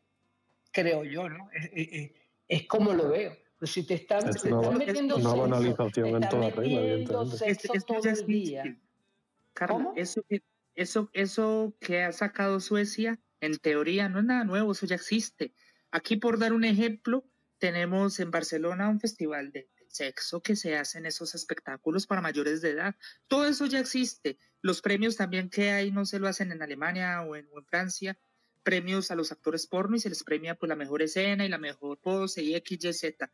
[0.73, 1.49] creo yo, ¿no?
[2.49, 3.37] Es, como lo veo.
[3.59, 4.25] Pues si te están,
[4.77, 8.77] metiendo una banalización en toda regla, sexo todo el día.
[9.55, 10.23] Carlos, eso,
[10.75, 15.55] eso, eso que ha sacado Suecia, en teoría no es nada nuevo, eso ya existe.
[15.91, 17.25] Aquí, por dar un ejemplo,
[17.59, 22.71] tenemos en Barcelona un festival de, sexo que se hacen esos espectáculos para mayores de
[22.71, 22.95] edad.
[23.29, 24.39] Todo eso ya existe.
[24.61, 28.19] Los premios también que hay no se lo hacen en Alemania o en, Francia.
[28.63, 31.59] Premios a los actores porno y se les premia por la mejor escena y la
[31.59, 33.31] mejor pose y X, Y, Z.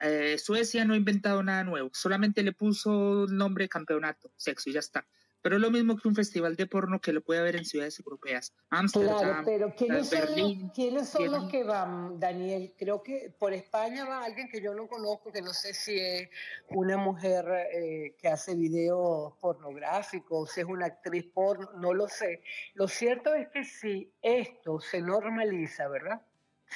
[0.00, 4.80] Eh, Suecia no ha inventado nada nuevo, solamente le puso nombre campeonato, sexo y ya
[4.80, 5.06] está.
[5.46, 8.00] Pero es lo mismo que un festival de porno que lo puede haber en ciudades
[8.00, 8.52] europeas.
[8.68, 12.74] Amsterdam, claro, pero ¿quiénes, son, ¿quiénes son los que van, Daniel?
[12.76, 16.28] Creo que por España va alguien que yo no conozco, que no sé si es
[16.70, 22.42] una mujer eh, que hace videos pornográficos, si es una actriz porno, no lo sé.
[22.74, 26.22] Lo cierto es que si esto se normaliza, ¿verdad?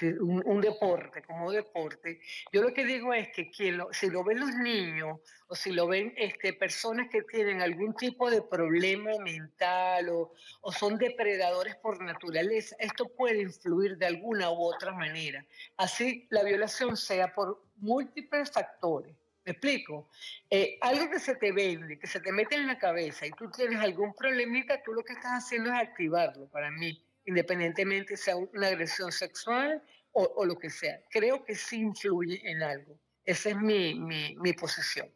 [0.02, 2.20] Un, deporte como deporte,
[2.52, 6.14] yo lo que digo es que si lo ven los niños o si lo ven
[6.16, 12.76] este, personas que tienen algún tipo de problema mental o, o son depredadores por naturaleza,
[12.78, 15.44] esto puede influir de alguna u otra manera.
[15.76, 19.14] Así la violación sea por múltiples factores.
[19.44, 20.08] ¿Me explico?
[20.50, 23.50] Eh, algo que se te vende, que se te mete en la cabeza y tú
[23.50, 28.68] tienes algún problemita, tú lo que estás haciendo es activarlo para mí independientemente sea una
[28.68, 31.00] agresión sexual o, lo que sea.
[31.11, 32.98] Creo que sí influye en algo.
[33.24, 35.09] Esa es mi, mi, posición.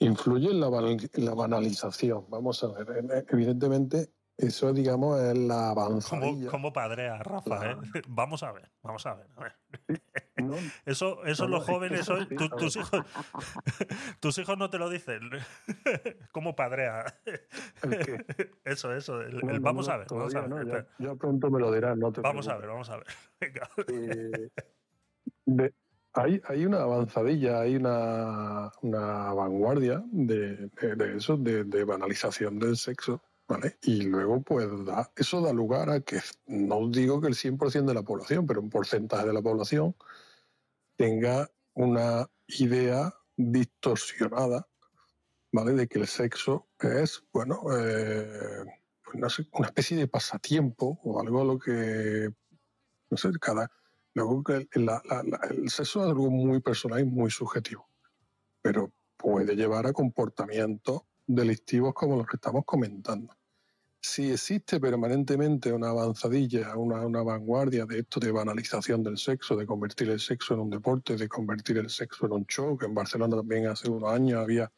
[0.00, 2.26] Influye en la, la banalización.
[2.28, 3.24] Vamos a ver.
[3.30, 6.48] Evidentemente, eso, digamos, es la avanzadilla.
[6.48, 7.72] ¿Cómo, padrea, Rafa?
[7.72, 7.76] ¿eh?
[8.08, 9.26] Vamos a ver, vamos a ver.
[10.86, 12.24] eso, eso los jóvenes hoy,
[12.56, 13.02] tus, hijos,
[14.20, 15.22] tus hijos no te lo dicen.
[16.30, 17.04] ¿Cómo padrea?
[18.64, 19.18] Eso, eso.
[19.60, 20.86] vamos a ver, vamos a ver.
[20.98, 21.98] Ya, pronto me lo dirán.
[21.98, 23.06] No vamos a ver, vamos a ver.
[23.88, 25.70] Eh,
[26.12, 32.76] hay, hay, una avanzadilla, hay una, una vanguardia de, de, eso, de, de banalización del
[32.76, 33.20] sexo
[33.82, 37.94] y luego, pues, da, eso da lugar a que, no digo que el 100% de
[37.94, 39.96] la población, pero un porcentaje de la población
[40.96, 44.68] tenga una idea distorsionada,
[45.52, 45.72] ¿vale?
[45.72, 48.64] De que el sexo es, bueno, eh,
[49.02, 52.28] pues una especie de pasatiempo o algo a lo que,
[53.10, 53.70] no sé, cada...
[54.14, 57.88] Luego, el sexo es algo muy personal y muy subjetivo,
[58.60, 63.37] pero puede llevar a comportamientos delictivos como los que estamos comentando
[64.08, 69.66] si existe permanentemente una avanzadilla, una, una, vanguardia de esto de banalización del sexo, de
[69.66, 72.94] convertir el sexo en un deporte, de convertir el sexo en un show, que en
[72.94, 74.72] Barcelona también hace unos años había,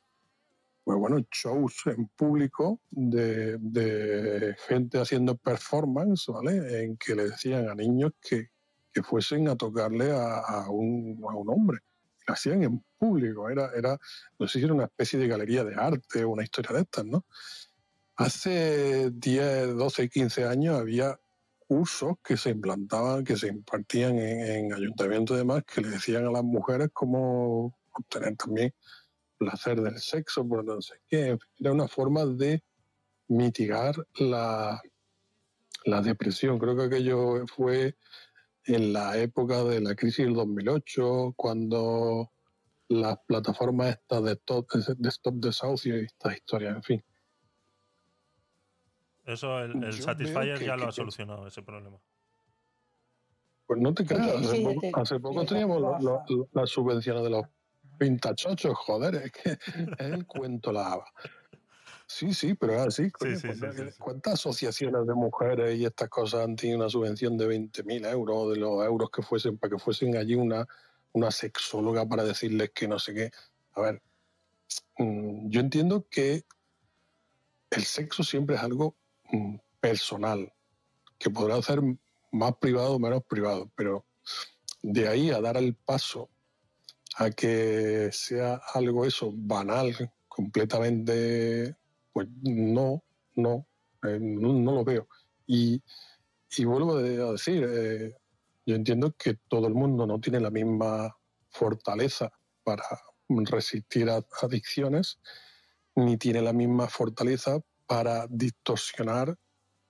[0.82, 6.82] pues bueno, shows en público de, de gente haciendo performance, ¿vale?
[6.82, 8.50] En que le decían a niños que,
[8.92, 11.78] que fuesen a tocarle a, a, un, a un hombre.
[12.26, 13.96] Lo hacían en público, era, era,
[14.38, 17.06] no sé si era una especie de galería de arte o una historia de estas,
[17.06, 17.24] ¿no?
[18.20, 21.18] Hace 10, 12, 15 años había
[21.56, 26.30] cursos que se implantaban, que se impartían en, ayuntamientos y demás, que le decían a
[26.30, 28.74] las mujeres cómo obtener también
[29.38, 31.38] placer del sexo, por no sé qué.
[31.58, 32.62] Era una forma de
[33.28, 34.82] mitigar la,
[35.86, 36.58] la depresión.
[36.58, 37.96] Creo que aquello fue
[38.64, 42.30] en la época de la crisis del 2008, cuando
[42.88, 47.04] las plataformas estas de Stop, de stop Desahucio y estas historias, en fin.
[49.32, 51.98] Eso, el, Satisfyer ya lo ha solucionado, ese problema.
[53.66, 54.34] Pues no te creas,
[54.94, 56.02] hace poco, teníamos
[56.52, 57.44] las subvenciones de los
[57.98, 59.58] pintachochos, joder, es que
[59.98, 61.06] el cuento la haba.
[62.06, 63.12] Sí, sí, pero es así.
[64.00, 68.56] ¿Cuántas asociaciones de mujeres y estas cosas han tenido una subvención de 20.000 euros, de
[68.56, 70.66] los euros que fuesen, para que fuesen allí una,
[71.12, 73.30] una sexóloga para decirles que no sé qué?
[73.74, 74.02] A ver,
[74.98, 76.42] mm, yo entiendo que
[77.70, 78.96] el sexo siempre es algo
[79.80, 80.52] personal,
[81.18, 81.80] que podrá ser
[82.32, 84.04] más privado o menos privado, pero
[84.82, 86.30] de ahí a dar el paso
[87.16, 91.76] a que sea algo eso banal, completamente,
[92.12, 93.02] pues no,
[93.34, 93.66] no,
[94.04, 95.08] eh, no, lo veo.
[95.46, 95.82] Y,
[96.56, 98.14] y vuelvo a decir, eh,
[98.64, 101.16] yo entiendo que todo el mundo no tiene la misma
[101.50, 102.84] fortaleza para
[103.28, 105.18] resistir a adicciones,
[105.96, 107.60] ni tiene la misma fortaleza
[107.90, 109.36] para distorsionar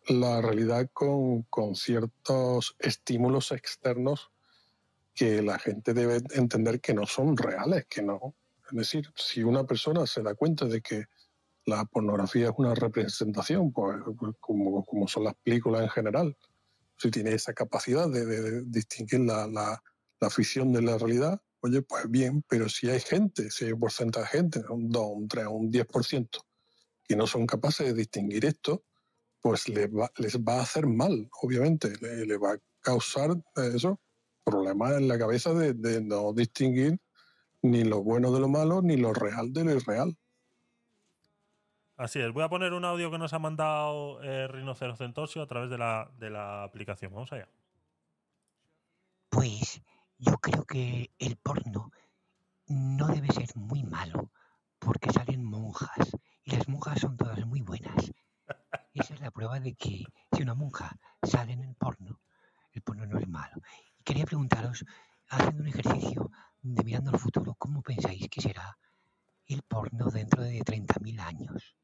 [0.09, 4.31] la realidad con, con ciertos estímulos externos
[5.15, 8.35] que la gente debe entender que no son reales, que no.
[8.71, 11.05] Es decir, si una persona se da cuenta de que
[11.67, 13.99] la pornografía es una representación, pues,
[14.41, 16.39] como, como son las películas en general,
[16.97, 19.83] si tiene esa capacidad de, distinguir la, la,
[20.21, 23.81] la, ficción de la realidad, oye, pues bien, pero si hay gente, si hay un
[23.81, 26.41] porcentaje de gente, un 2, un 3, un 10%,
[27.11, 28.85] que no son capaces de distinguir esto,
[29.41, 33.99] pues les va, les va a hacer mal, obviamente, le, va a causar eh, eso,
[34.45, 37.01] problemas en la cabeza de, de, no distinguir
[37.63, 40.17] ni lo bueno de lo malo, ni lo real de lo irreal.
[41.97, 45.69] Así es, voy a poner un audio que nos ha mandado eh, Rinocerocentosio a través
[45.69, 47.13] de la, de la aplicación.
[47.13, 47.49] Vamos allá.
[49.31, 49.83] Pues
[50.17, 51.91] yo creo que el porno
[52.69, 54.31] no debe ser muy malo
[54.81, 58.11] porque salen monjas y las monjas son todas muy buenas.
[58.95, 62.21] Esa es la prueba de que si una monja sale en el porno,
[62.73, 63.57] el porno no es malo.
[63.99, 64.85] Y quería preguntaros,
[65.29, 66.31] haciendo un ejercicio
[66.63, 68.77] de mirando al futuro, ¿cómo pensáis que será
[69.47, 71.77] el porno dentro de 30.000 años?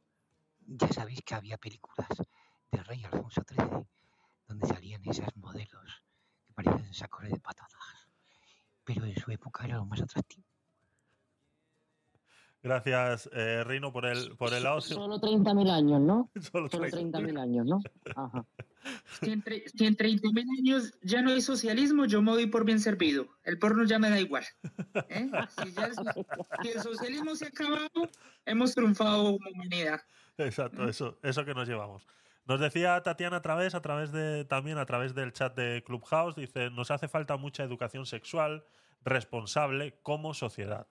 [0.66, 2.08] Ya sabéis que había películas
[2.72, 3.86] del rey Alfonso XIII
[4.48, 6.02] donde salían esas modelos
[6.46, 8.08] que parecían sacos de patatas,
[8.84, 10.55] pero en su época era lo más atractivo.
[12.62, 14.80] Gracias, eh, Rino, por el, por el audio.
[14.80, 16.30] Solo 30.000 años, ¿no?
[16.52, 17.80] Solo 30.000 años, ¿no?
[18.14, 18.44] Ajá.
[19.20, 23.26] Si en, 30.000 años ya no hay socialismo, yo me doy por bien servido.
[23.44, 24.44] El porno ya me da igual.
[25.08, 25.28] ¿eh?
[25.62, 25.94] Si, ya el,
[26.62, 28.08] si, el, socialismo se ha acabado,
[28.44, 30.00] hemos triunfado como humanidad.
[30.38, 32.06] Exacto, eso, eso que nos llevamos.
[32.46, 36.36] Nos decía Tatiana a través, a través de, también a través del chat de Clubhouse,
[36.36, 38.64] dice, nos hace falta mucha educación sexual
[39.04, 40.86] responsable como sociedad.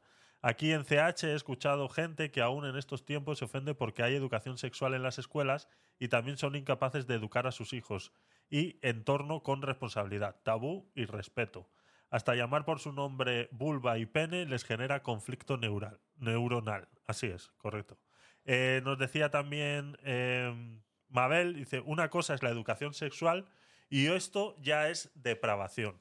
[0.48, 4.14] Aquí en CH he escuchado gente que aún en estos tiempos se ofende porque hay
[4.14, 5.68] educación sexual en las escuelas
[5.98, 8.14] y también son incapaces de educar a sus hijos
[8.48, 11.68] y entorno con responsabilidad, tabú y respeto.
[12.12, 16.90] Hasta llamar por su nombre vulva y pene les genera conflicto neural, neuronal.
[17.08, 17.98] Así es, correcto.
[18.44, 20.80] Eh, nos decía también em,
[21.10, 23.48] Mabel, dice, una cosa es la educación sexual
[23.90, 25.96] y esto ya es depravación.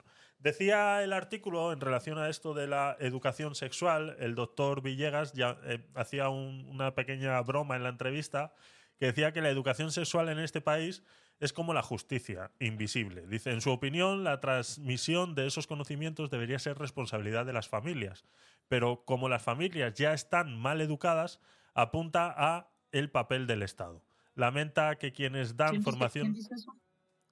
[0.44, 5.58] Decía el artículo en relación a esto de la educación sexual, el doctor Villegas ya
[5.64, 8.52] eh, hacía una pequeña broma en la entrevista
[8.98, 11.02] que decía que la educación sexual en este país
[11.40, 13.26] es como la justicia, invisible.
[13.26, 18.26] Dice, en su opinión, la transmisión de esos conocimientos debería ser responsabilidad de las familias,
[18.68, 21.40] pero como las familias ya están mal educadas,
[21.72, 24.04] apunta a el papel del Estado.
[24.34, 26.36] Lamenta que quienes dan formación...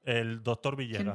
[0.02, 1.14] El doctor Villegas.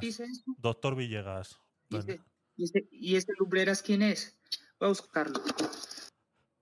[0.60, 1.60] Doctor Villegas.
[1.90, 4.40] ¿Y este, ¿Y Lumbreras quién es?
[4.80, 5.40] Voy a buscarlo.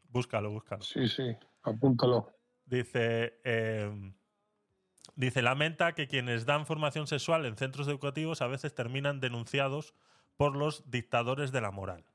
[0.09, 0.81] Búscalo, búscalo.
[0.83, 2.31] Sí, sí, apúntalo.
[2.65, 4.15] Dice, em,
[5.15, 9.93] dice, lamenta que quienes dan formación sexual en centros educativos a veces terminan denunciados
[10.37, 12.05] por los dictadores de la moral.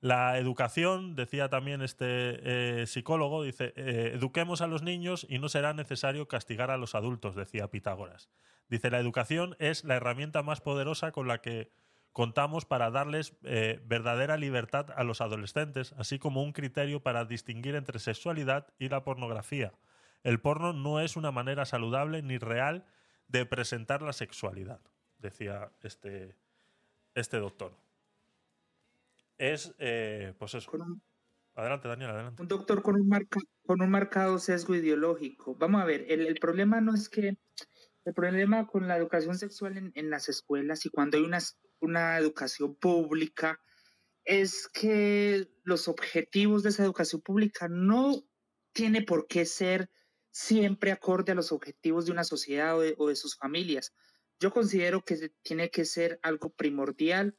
[0.00, 5.48] La educación, decía también este eh, psicólogo, dice, eh, eduquemos a los niños y no
[5.48, 8.28] será necesario castigar a los adultos, decía Pitágoras.
[8.68, 11.72] Dice, la educación es la herramienta más poderosa con la que
[12.16, 17.74] contamos para darles eh, verdadera libertad a los adolescentes, así como un criterio para distinguir
[17.74, 19.74] entre sexualidad y la pornografía.
[20.22, 22.86] El porno no es una manera saludable ni real
[23.28, 24.80] de presentar la sexualidad,
[25.18, 26.34] decía este,
[27.14, 27.74] este doctor.
[29.36, 30.70] Es, eh, pues eso.
[31.54, 32.40] adelante, Daniel, adelante.
[32.40, 33.28] Un doctor con un,
[33.66, 35.54] con un marcado sesgo ideológico.
[35.56, 37.36] Vamos a ver, el, el problema no es que
[38.06, 42.18] el problema con la educación sexual en, en, las escuelas y cuando hay unas una
[42.18, 43.60] educación pública,
[44.24, 48.24] es que los objetivos de esa educación pública no
[48.72, 49.90] tiene por qué ser
[50.30, 53.94] siempre acorde a los objetivos de una sociedad o de, sus familias.
[54.38, 57.38] Yo considero que tiene que ser algo primordial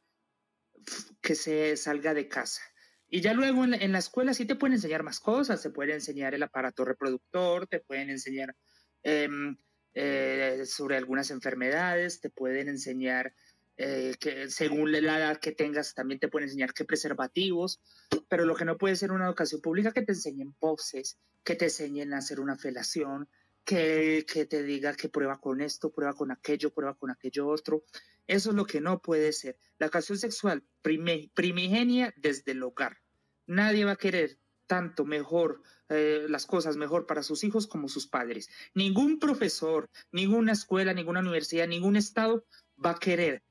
[1.20, 2.62] que se salga de casa.
[3.06, 6.34] Y ya luego en la, escuela sí te pueden enseñar más cosas, te pueden enseñar
[6.34, 8.54] el aparato reproductor, te pueden enseñar
[9.02, 9.56] em,
[9.94, 13.34] eh, sobre algunas enfermedades, te pueden enseñar
[13.76, 17.80] eh, que según la edad que tengas también te pueden enseñar qué preservativos,
[18.28, 21.66] pero lo que no puede ser una educación pública que te enseñen poses, que te
[21.66, 23.28] enseñen a hacer una felación,
[23.64, 27.84] que, que te diga que prueba con esto, prueba con aquello, prueba con aquello otro.
[28.26, 29.56] Eso es lo que no puede ser.
[29.78, 32.98] La educación sexual primigenia desde el hogar.
[33.46, 34.38] Nadie va a querer
[34.68, 38.48] tanto mejor eh, las cosas mejor para sus hijos como sus padres.
[38.74, 42.44] Ningún profesor, ninguna escuela, ninguna universidad, ningún estado
[42.84, 43.42] va a querer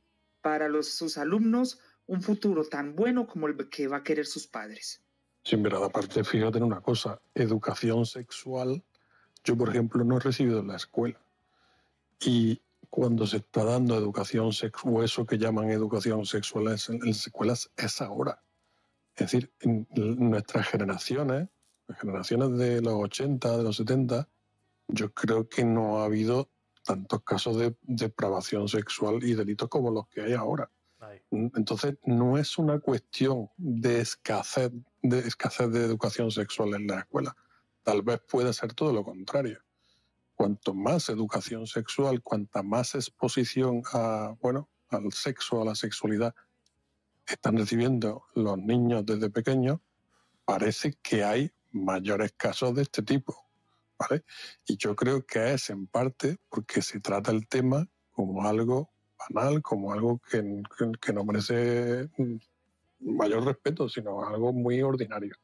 [0.41, 5.01] para sus alumnos un futuro tan bueno como el que va a querer sus padres.
[5.43, 8.83] Sí, verdad, aparte, fíjate en una cosa, educación sexual,
[9.43, 11.19] yo por ejemplo no he recibido en la escuela.
[12.19, 17.27] Y cuando se está dando educación sexual, o eso que llaman educación sexual en, las
[17.27, 18.41] escuelas, es ahora.
[19.17, 21.49] Es decir, en nuestras generaciones,
[21.87, 24.29] las generaciones de los 80, de los 70,
[24.89, 26.51] yo creo que no ha habido
[26.83, 30.69] tantos casos de depravación sexual y delitos como los que hay ahora.
[31.31, 37.35] Entonces, no es una cuestión de escasez, de escasez de educación sexual en la escuela.
[37.81, 39.59] Tal vez puede ser todo lo contrario.
[40.35, 46.35] Cuanto más educación sexual, cuanta más exposición a, bueno, al sexo, a la sexualidad
[47.27, 49.79] están recibiendo los niños desde pequeños,
[50.45, 53.47] parece que hay mayores casos de este tipo.
[53.97, 54.23] ¿vale?
[54.65, 59.61] Y yo creo que es en parte porque se trata el tema como algo banal,
[59.61, 60.63] como algo que,
[61.01, 62.09] que, no merece
[62.99, 65.35] mayor respeto, sino algo muy ordinario.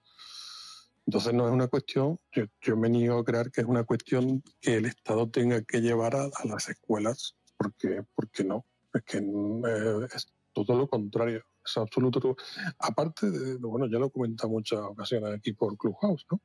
[1.06, 4.76] Entonces no es una cuestión, yo, me niego a creer que es una cuestión que
[4.76, 10.28] el Estado tenga que llevar a, las escuelas, porque, porque no, es que eh, es
[10.54, 12.36] todo lo contrario, es absoluto.
[12.80, 16.42] Aparte de, bueno, ya lo he comentado muchas ocasiones aquí por Clubhouse, ¿no?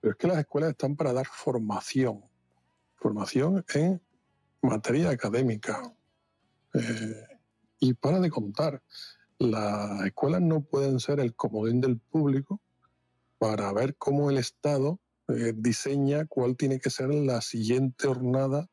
[0.00, 2.24] Pero es que las escuelas están para dar formación,
[2.96, 4.02] formación en
[4.62, 5.82] materia académica.
[6.74, 7.26] Eh,
[7.80, 8.82] y para de contar,
[9.38, 12.60] las escuelas no pueden ser el comodín del público
[13.38, 18.68] para ver cómo el Estado eh, diseña cuál tiene que ser la siguiente jornada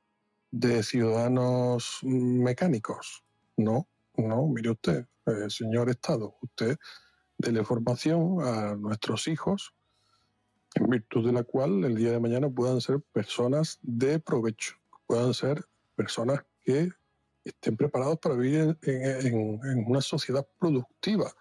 [0.52, 3.24] de ciudadanos mecánicos.
[3.56, 6.78] No, no, mire usted, eh, señor Estado, usted
[7.38, 9.74] dele formación a nuestros hijos
[10.76, 15.34] en virtud de la cual el día de mañana puedan ser personas de provecho, puedan
[15.34, 16.90] ser personas que
[17.44, 21.34] estén preparados para vivir en, una sociedad productiva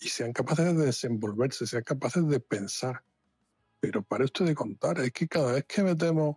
[0.00, 3.04] y sean capaces de desenvolverse, sean capaces de pensar.
[3.80, 6.36] Pero para esto de contar, es que cada vez que metemos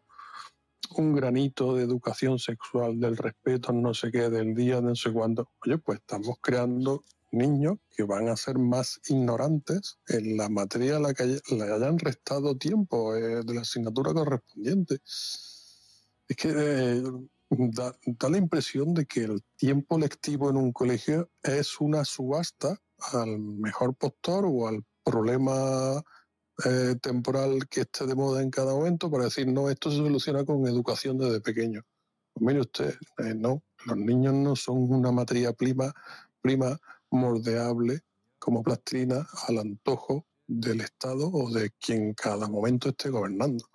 [0.95, 5.11] un granito de educación sexual, del respeto, no sé qué, del día, de no sé
[5.11, 10.97] cuándo, oye, pues estamos creando niños que van a ser más ignorantes en la materia
[10.97, 14.99] a la que le hayan restado tiempo eh, de la asignatura correspondiente.
[15.03, 17.03] Es que eh,
[17.49, 17.95] da,
[18.29, 22.79] la impresión de que el tiempo lectivo en un colegio es una subasta
[23.13, 26.03] al mejor postor o al problema
[26.65, 30.45] eh, temporal que esté de moda en cada momento para decir, no, esto se soluciona
[30.45, 31.83] con educación desde pequeño.
[32.33, 32.95] Pues mire usted,
[33.35, 35.93] no, los niños no son una materia prima,
[36.41, 36.77] prima
[37.09, 43.65] como plastilina al antojo del Estado o de quien cada momento esté gobernando.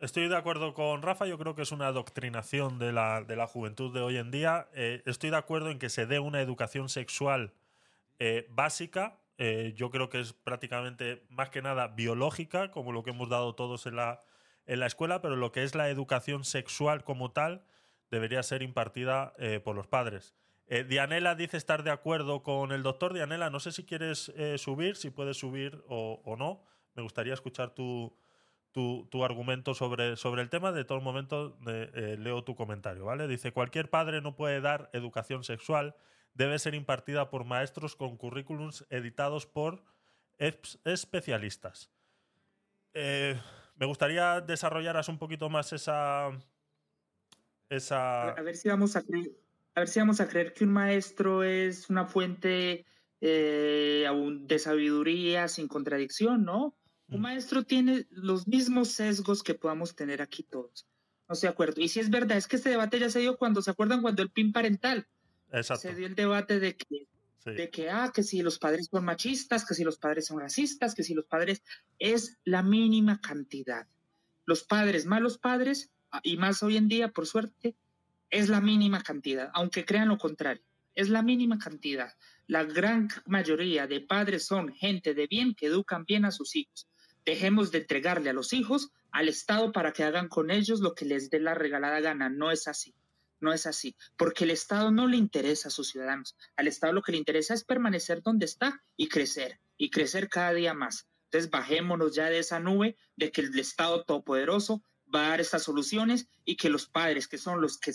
[0.00, 3.48] Estoy de acuerdo con Rafa, yo creo que es una adoctrinación de la, de la
[3.48, 4.68] juventud de hoy en día.
[4.72, 7.52] Eh, estoy de acuerdo en que se dé una educación sexual
[8.20, 9.18] eh, básica.
[9.38, 13.54] Eh, yo creo que es prácticamente más que nada biológica, como lo que hemos dado
[13.54, 14.22] todos en la,
[14.66, 17.64] en la escuela, pero lo que es la educación sexual como tal
[18.10, 19.34] debería ser impartida
[19.64, 20.34] por los padres.
[20.70, 23.14] Eh, Dianela dice estar de acuerdo con el doctor.
[23.14, 26.62] Dianela, no sé si quieres eh, subir, si puedes subir o, no.
[26.94, 28.14] Me gustaría escuchar tu,
[28.72, 30.72] tu, argumento sobre, sobre, el tema.
[30.72, 33.26] De todo momento eh, leo tu comentario, ¿vale?
[33.26, 35.96] Dice, cualquier padre no puede dar educación sexual.
[36.38, 39.82] Debe ser impartida por maestros con currículums editados por
[40.38, 41.90] especialistas.
[42.94, 46.30] me gustaría desarrollaras un poquito más esa...
[47.68, 48.30] esa...
[48.30, 49.02] A ver si vamos a
[49.74, 52.86] a ver si vamos a creer que un maestro es una fuente
[53.20, 54.06] eh,
[54.42, 56.76] de sabiduría sin contradicción, ¿no?
[57.08, 57.22] Un mm.
[57.22, 60.88] maestro tiene los mismos sesgos que podamos tener aquí todos.
[61.28, 61.80] No estoy de acuerdo.
[61.80, 64.02] Y si es verdad, es que este debate ya se dio cuando, ¿se acuerdan?
[64.02, 65.08] Cuando el PIN parental.
[65.62, 67.06] Se dio el debate de que,
[67.44, 70.94] de que, ah, que si los padres son machistas, que si los padres son racistas,
[70.94, 71.62] que si los padres...
[71.98, 73.86] Es la mínima cantidad.
[74.44, 77.76] Los padres, malos padres, ah, y más hoy en día, por suerte,
[78.30, 80.62] es la mínima cantidad, aunque crean lo contrario,
[80.94, 82.12] es la mínima cantidad.
[82.46, 86.88] La gran mayoría de padres son gente de bien que educan bien a sus hijos.
[87.24, 91.04] Dejemos de entregarle a los hijos al Estado para que hagan con ellos lo que
[91.04, 92.28] les dé la regalada gana.
[92.28, 92.94] No es así.
[93.40, 96.36] No es así, porque el Estado no le interesa a sus ciudadanos.
[96.56, 100.52] Al Estado lo que le interesa es permanecer donde está y crecer, y crecer cada
[100.52, 101.06] día más.
[101.24, 104.82] Entonces bajémonos ya de esa nube de que el Estado todopoderoso
[105.14, 107.92] va a dar estas soluciones y que los padres, que son los que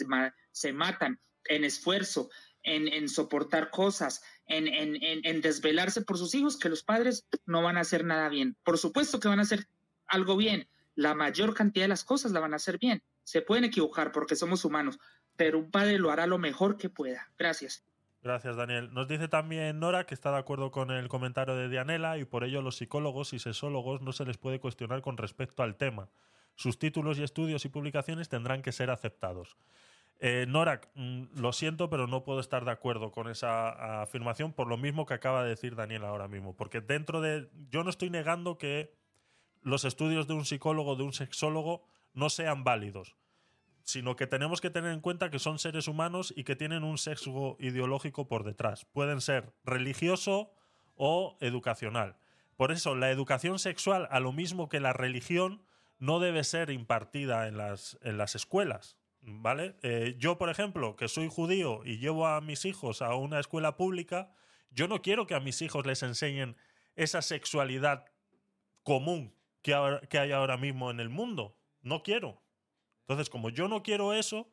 [0.51, 2.29] se matan en esfuerzo,
[2.63, 8.05] en, soportar cosas, en, desvelarse por sus hijos, que los padres no van a hacer
[8.05, 8.55] nada bien.
[8.63, 9.67] Por supuesto que van a hacer
[10.07, 10.67] algo bien.
[10.95, 13.03] La mayor cantidad de las cosas la van a hacer bien.
[13.23, 14.99] Se pueden equivocar porque somos humanos,
[15.35, 17.29] pero un padre lo hará lo mejor que pueda.
[17.37, 17.85] Gracias.
[18.23, 18.93] Gracias, Daniel.
[18.93, 22.45] Nos dice también Nora que está de acuerdo con el comentario de Dianela y por
[22.45, 26.09] ello los psicólogos y sexólogos no se les puede cuestionar con respecto al tema.
[26.55, 29.57] Sus títulos y estudios y publicaciones tendrán que ser aceptados.
[30.19, 34.67] Eh, Nora, mm, lo siento, pero no puedo estar de acuerdo con esa afirmación por
[34.67, 36.55] lo mismo que acaba de decir Daniel ahora mismo.
[36.55, 37.49] Porque dentro de.
[37.69, 38.93] Yo no estoy negando que
[39.63, 43.17] los estudios de un psicólogo, de un sexólogo, no sean válidos
[43.83, 46.97] sino que tenemos que tener en cuenta que son seres humanos y que tienen un
[46.97, 48.85] sesgo ideológico por detrás.
[48.85, 50.53] Pueden ser religioso
[50.95, 52.17] o educacional.
[52.55, 55.63] Por eso, la educación sexual, a lo mismo que la religión,
[55.99, 58.97] no debe ser impartida en las, en las escuelas.
[59.21, 59.77] ¿Vale?
[59.83, 63.77] Eh, yo, por ejemplo, que soy judío y llevo a mis hijos a una escuela
[63.77, 64.33] pública,
[64.69, 66.57] yo no quiero que a mis hijos les enseñen
[66.95, 68.05] esa sexualidad
[68.83, 69.73] común que,
[70.09, 71.57] que hay ahora mismo en el mundo.
[71.81, 72.42] No quiero.
[73.03, 74.47] Entonces, como yo no quiero eso,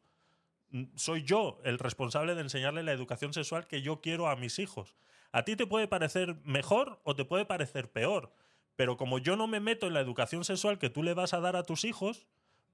[0.70, 4.59] mm, soy yo el responsable de enseñarle la educación sexual que yo quiero a mis
[4.59, 4.96] hijos.
[5.32, 8.32] A ti te puede parecer mejor o te puede parecer peor,
[8.76, 11.40] pero como yo no me meto en la educación sexual que tú le vas a
[11.40, 12.26] dar a tus hijos,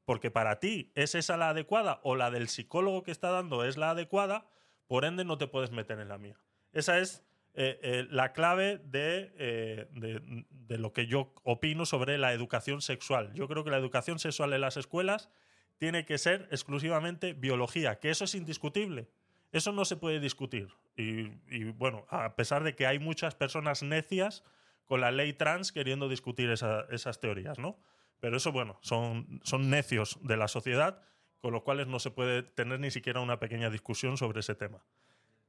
[0.06, 3.76] porque para ti es esa la adecuada o la del psicólogo que está dando es
[3.76, 4.46] la adecuada,
[4.86, 6.38] por ende no te puedes meter en la mía.
[6.72, 7.24] Esa es
[7.54, 13.32] eh, eh, la clave eh, de, de lo que yo opino sobre la educación sexual.
[13.34, 15.30] Yo creo que la educación sexual en las escuelas
[15.78, 19.08] tiene que ser exclusivamente biología, que eso es indiscutible.
[19.52, 20.68] Eso no se puede discutir.
[20.96, 24.42] Y, bueno, a pesar de que hay muchas personas necias
[24.86, 27.78] con la ley trans queriendo discutir esas teorías, ¿no?
[28.20, 31.02] Pero eso, bueno, son, son necios de la sociedad,
[31.40, 34.82] con los cuales no se puede tener ni siquiera una pequeña discusión sobre ese tema.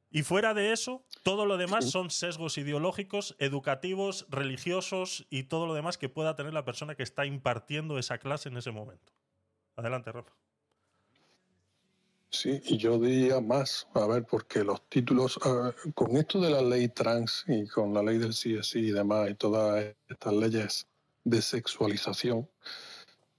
[0.10, 5.74] Y fuera de eso, todo lo demás son sesgos ideológicos, educativos, religiosos y todo lo
[5.74, 9.12] demás que pueda tener la persona que está impartiendo esa clase en ese momento.
[9.78, 10.34] Adelante, Rafa.
[12.30, 15.40] Sí, y yo diría más, a ver, porque los títulos,
[15.94, 19.36] con esto de la ley trans y con la ley del CSI y demás, y
[19.36, 20.88] todas estas leyes
[21.24, 22.50] de sexualización,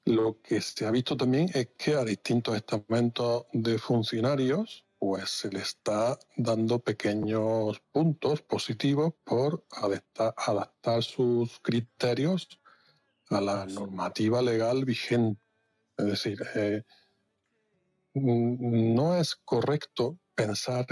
[0.05, 5.51] lo que se ha visto también es que a distintos estamentos de funcionarios, pues se
[5.51, 12.49] le está dando pequeños puntos positivos por adaptar, adaptar sus criterios
[13.29, 15.48] a la normativa legal vigente
[15.99, 16.85] es decir, eh,
[18.15, 20.87] no es correcto pensar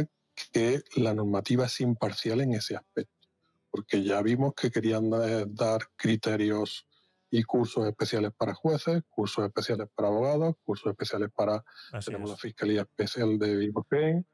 [0.53, 3.29] que la normativa es imparcial en ese aspecto,
[3.71, 6.87] porque ya vimos que querían eh, dar criterios
[7.31, 11.65] y cursos especiales para jueces, cursos especiales para abogados, cursos especiales para
[12.05, 14.27] tenemos la Fiscalía Especial de Ibuprofen,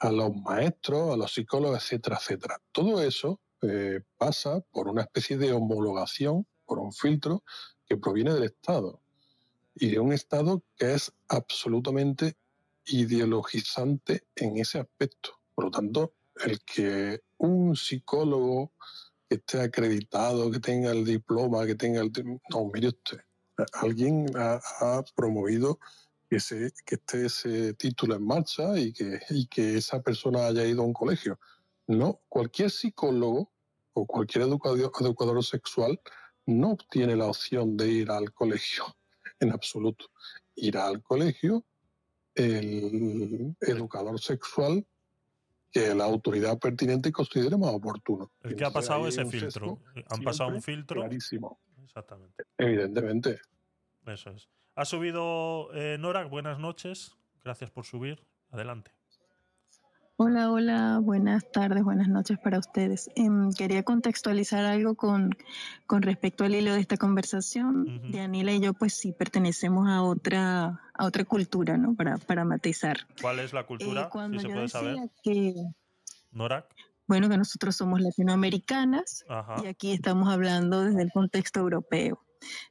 [0.00, 2.62] a los maestros, a los psicólogos, etcétera, etcétera.
[2.72, 7.42] Todo eso eh, pasa por una especie de homologación, por un filtro
[7.86, 9.00] que proviene del Estado
[9.80, 12.36] y de un Estado que es absolutamente
[12.86, 15.30] ideologizante en ese aspecto.
[15.54, 16.14] Por lo tanto,
[16.44, 18.72] el que un psicólogo
[19.28, 22.10] que esté acreditado, que tenga el diploma, que tenga el...
[22.50, 23.18] No, mire usted,
[23.74, 25.78] alguien ha, promovido
[26.28, 30.64] que, se, que esté ese título en marcha y que, y que esa persona haya
[30.64, 31.38] ido a un colegio.
[31.86, 33.52] No, cualquier psicólogo
[33.92, 36.00] o cualquier educador, educador sexual
[36.46, 38.97] no tiene la opción de ir al colegio
[39.40, 40.06] en absoluto.
[40.56, 41.64] Irá al colegio
[42.34, 44.86] el educador sexual
[45.70, 48.30] que la autoridad pertinente considere más oportuno.
[48.42, 49.78] El que ha pasado ese filtro.
[50.10, 51.00] Han pasado un filtro.
[51.00, 51.60] Clarísimo.
[51.84, 52.44] Exactamente.
[52.56, 53.40] Evidentemente.
[54.06, 54.48] Eso es.
[54.74, 57.16] Ha subido eh, Nora, buenas noches.
[57.42, 58.24] Gracias por subir.
[58.50, 58.92] Adelante.
[60.20, 63.08] Hola, hola, buenas tardes, buenas noches para ustedes.
[63.14, 65.30] Em, quería contextualizar algo con,
[65.86, 68.10] con respecto al hilo de esta conversación.
[68.10, 71.94] De Anila y yo, pues sí, pertenecemos a otra, a otra cultura, ¿no?
[71.94, 73.06] Para, para matizar.
[73.22, 74.02] ¿Cuál es la cultura?
[74.02, 75.10] Eh, cuando se yo puede decía saber.
[75.22, 75.54] Que,
[77.06, 79.62] bueno, que nosotros somos latinoamericanas Ajá.
[79.62, 82.26] y aquí estamos hablando desde el contexto europeo.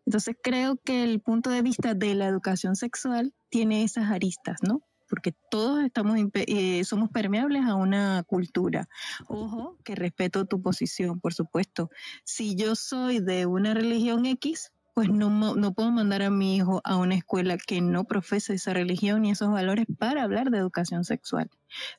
[0.05, 4.81] Entonces creo que el punto de vista de la educación sexual tiene esas aristas, ¿no?
[5.17, 8.87] Porque todos estamos eh, somos permeables a una cultura.
[9.27, 11.89] Ojo, que respeto tu posición, por supuesto.
[12.23, 16.81] Si yo soy de una religión X, pues no, no puedo mandar a mi hijo
[16.83, 21.03] a una escuela que no profese esa religión ni esos valores para hablar de educación
[21.03, 21.49] sexual.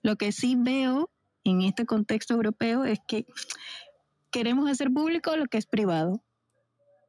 [0.01, 1.11] Lo que sí veo
[1.43, 3.27] en este contexto europeo es que
[4.31, 6.23] queremos hacer público lo que es privado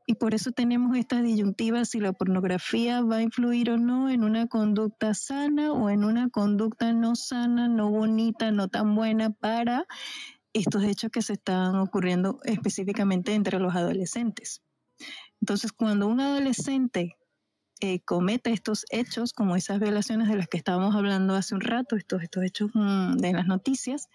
[0.10, 4.24] y por eso tenemos esta disyuntiva si la pornografía va a influir o no en
[4.24, 9.86] una conducta sana o en una conducta no sana, no bonita, no tan buena para
[10.52, 14.64] estos hechos que se están ocurriendo específicamente entre los adolescentes.
[15.42, 17.16] Entonces, cuando un adolescente
[17.80, 21.96] eh, comete estos hechos, como esas violaciones de las que estábamos hablando hace un rato,
[21.96, 24.10] estos, estos hechos mm, de las noticias,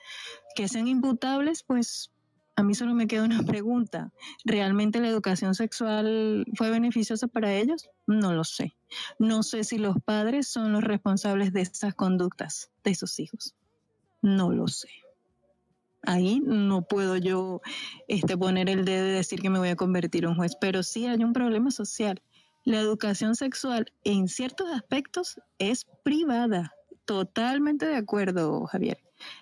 [0.56, 2.10] que sean imputables, pues
[2.56, 4.12] a mí solo me queda una pregunta.
[4.44, 7.90] ¿Realmente la educación sexual fue beneficiosa para ellos?
[8.06, 8.76] No lo sé.
[9.18, 13.54] No sé si los padres son los responsables de esas conductas de sus hijos.
[14.22, 14.88] No lo sé.
[16.02, 17.60] Ahí no puedo yo
[18.08, 21.06] este, poner el dedo y decir que me voy a convertir en juez, pero sí
[21.06, 22.22] hay un problema social.
[22.64, 26.72] La educación sexual en ciertos aspectos es privada.
[27.04, 28.98] Totalmente de acuerdo, Javier.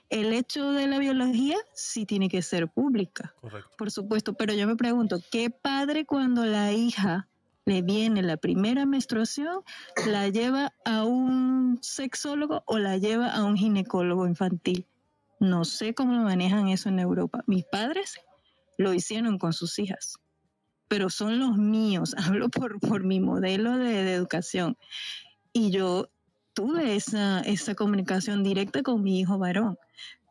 [0.08, 3.34] El hecho de la biología sí tiene que ser pública,
[3.78, 7.28] por supuesto, pero yo me pregunto, ¿qué padre cuando la hija
[7.64, 9.62] le viene la primera menstruación,
[10.06, 14.86] la lleva a un sexólogo o la lleva a un ginecólogo infantil?
[15.40, 17.42] No sé cómo lo manejan eso en Europa.
[17.46, 18.16] Mis padres
[18.76, 20.18] lo hicieron con sus hijas,
[20.88, 22.14] pero son los míos.
[22.18, 24.76] Hablo por, por mi modelo de, de educación.
[25.52, 26.11] Y yo
[26.54, 29.78] tuve esa, esa comunicación directa con mi hijo varón,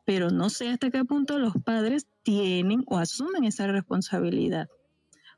[0.05, 4.69] pero no sé hasta qué punto los padres tienen o asumen esa responsabilidad.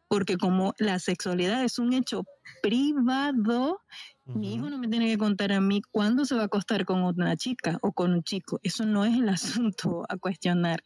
[0.08, 2.24] Porque como la sexualidad es un hecho
[2.62, 3.82] privado,
[4.26, 7.04] mi hijo no me tiene que contar a mí cuándo se va a acostar con
[7.04, 8.60] una chica o con un chico.
[8.64, 9.28] Eso no es el
[9.70, 10.84] asunto a cuestionar.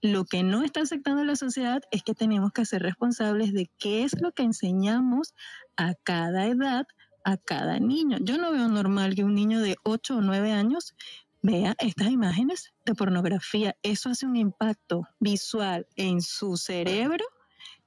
[0.00, 4.04] Lo que no está aceptando la sociedad es que tenemos que ser responsables de qué
[4.04, 5.34] es lo que enseñamos
[5.76, 6.86] a cada edad
[7.24, 8.18] a cada niño.
[8.20, 10.94] Yo no veo normal que un niño de 8 o 9 años
[11.42, 13.76] vea estas imágenes de pornografía.
[13.82, 17.24] Eso hace un impacto visual en su cerebro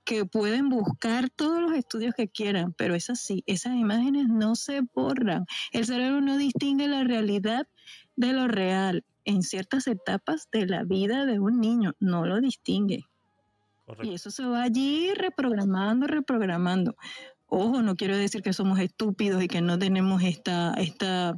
[0.03, 4.81] que pueden buscar todos los estudios que quieran, pero es así, esas imágenes no se
[4.93, 5.45] borran.
[5.71, 7.67] El cerebro no distingue la realidad
[8.15, 9.05] de lo real.
[9.25, 13.05] En ciertas etapas de la vida de un niño no lo distingue.
[14.01, 16.95] Y eso se va allí reprogramando, reprogramando.
[17.55, 21.35] Ojo, no quiero decir que somos estúpidos y que no tenemos esta, esta,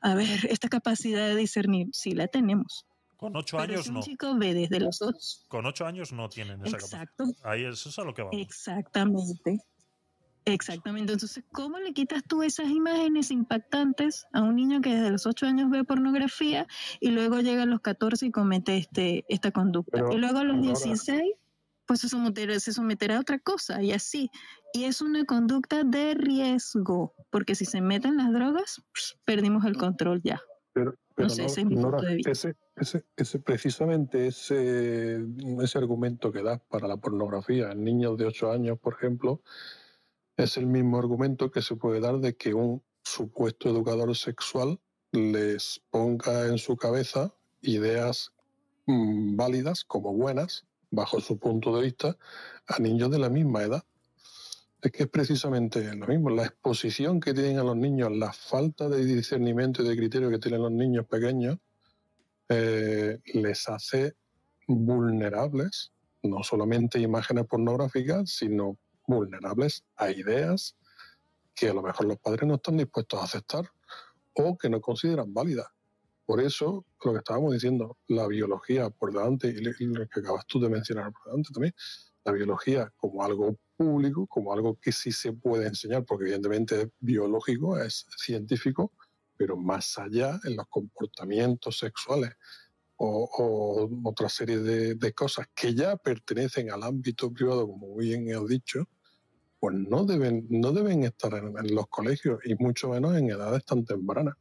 [0.00, 1.88] a ver, esta capacidad de discernir.
[1.92, 2.86] Sí la tenemos.
[3.16, 4.02] Con ocho años un no.
[4.02, 5.44] chico ve desde los otros.
[5.48, 7.24] Con ocho años no tienen esa Exacto.
[7.24, 7.50] capacidad.
[7.50, 8.40] Ahí eso es a lo que vamos.
[8.40, 9.58] Exactamente.
[10.44, 11.12] Exactamente.
[11.12, 15.44] Entonces, ¿cómo le quitas tú esas imágenes impactantes a un niño que desde los ocho
[15.44, 16.68] años ve pornografía
[17.00, 20.04] y luego llega a los 14 y comete este, esta conducta?
[20.12, 21.20] y luego a los 16
[21.90, 24.30] pues se someterá, se someterá a otra cosa y así.
[24.72, 29.76] Y es una conducta de riesgo, porque si se meten las drogas, pues, perdimos el
[29.76, 30.40] control ya.
[30.72, 32.30] Pero, no sé, ese es mi punto de vista.
[32.30, 35.18] Ese, ese, ese, precisamente ese,
[35.60, 39.42] ese argumento que das para la pornografía en niños de 8 años, por ejemplo,
[40.36, 44.78] es el mismo argumento que se puede dar de que un supuesto educador sexual
[45.10, 48.32] les ponga en su cabeza ideas
[48.86, 52.16] mmm, válidas como buenas bajo su punto de vista,
[52.66, 53.84] a niños de la misma edad.
[54.82, 58.88] Es que es precisamente lo mismo, la exposición que tienen a los niños, la falta
[58.88, 61.58] de discernimiento y de criterio que tienen los niños pequeños,
[62.48, 64.14] eh, les hace
[64.66, 70.76] vulnerables, no solamente imágenes pornográficas, sino vulnerables a ideas
[71.54, 73.70] que a lo mejor los padres no están dispuestos a aceptar
[74.32, 75.66] o que no consideran válidas.
[76.30, 80.60] Por eso, lo que estábamos diciendo, la biología por delante, y lo que acabas tú
[80.60, 81.74] de mencionar por delante también,
[82.24, 86.88] la biología como algo público, como algo que sí se puede enseñar, porque evidentemente es
[87.00, 88.92] biológico, es científico,
[89.36, 92.30] pero más allá en los comportamientos sexuales
[92.94, 98.88] o, otra serie de, cosas que ya pertenecen al ámbito privado, como bien has dicho,
[99.58, 103.84] pues no deben, no deben estar en, los colegios y mucho menos en edades tan
[103.84, 104.36] tempranas,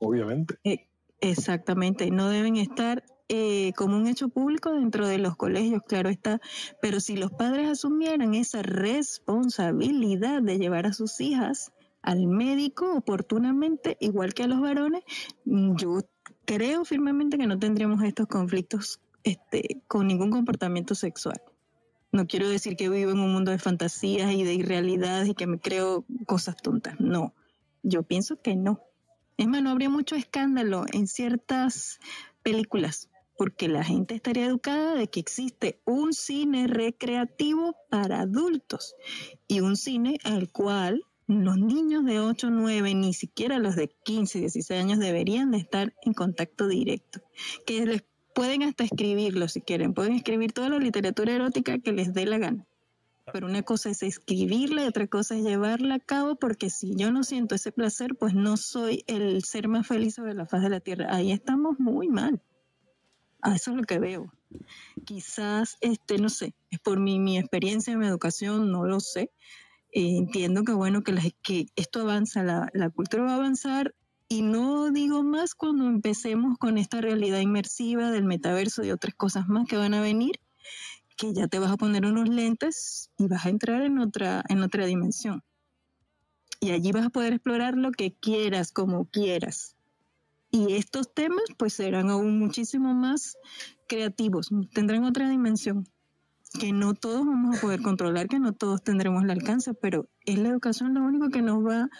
[0.00, 0.58] obviamente.
[0.64, 0.89] Eh,
[1.20, 6.40] Exactamente, no deben estar eh, como un hecho público dentro de los colegios, claro está,
[6.80, 13.96] pero si los padres asumieran esa responsabilidad de llevar a sus hijas al médico oportunamente,
[14.00, 15.04] igual que a los varones,
[15.44, 16.00] yo
[16.44, 21.40] creo firmemente que no tendríamos estos conflictos este, con ningún comportamiento sexual.
[22.12, 25.46] No quiero decir que vivo en un mundo de fantasías y de irrealidades y que
[25.46, 27.34] me creo cosas tontas, no,
[27.84, 28.80] yo pienso que no.
[29.40, 31.98] Es más, no habría mucho escándalo en ciertas
[32.42, 38.96] películas, porque la gente estaría educada de que existe un cine recreativo para adultos
[39.48, 44.40] y un cine al cual los niños de 8, 9, ni siquiera los de 15,
[44.40, 47.22] 16 años deberían de estar en contacto directo,
[47.64, 52.12] que les pueden hasta escribirlo si quieren, pueden escribir toda la literatura erótica que les
[52.12, 52.66] dé la gana
[53.32, 57.10] pero una cosa es escribirla y otra cosa es llevarla a cabo, porque si yo
[57.10, 60.70] no siento ese placer, pues no soy el ser más feliz sobre la faz de
[60.70, 61.14] la tierra.
[61.14, 62.42] Ahí estamos muy mal.
[63.42, 64.32] A eso es lo que veo.
[65.04, 69.30] Quizás, este, no sé, es por mi, mi experiencia, mi educación, no lo sé.
[69.92, 73.94] Eh, entiendo que bueno, que, que esto avanza, la, la cultura va a avanzar
[74.28, 79.48] y no digo más cuando empecemos con esta realidad inmersiva del metaverso y otras cosas
[79.48, 80.38] más que van a venir,
[81.20, 84.62] que ya te vas a poner unos lentes y vas a entrar en otra, en
[84.62, 85.44] otra dimensión.
[86.60, 89.76] Y allí vas a poder explorar lo que quieras, como quieras.
[90.50, 93.36] Y estos temas pues serán aún muchísimo más
[93.86, 95.86] creativos, tendrán otra dimensión
[96.58, 100.38] que no todos vamos a poder controlar, que no todos tendremos el alcance, pero es
[100.38, 101.90] la educación lo único que nos va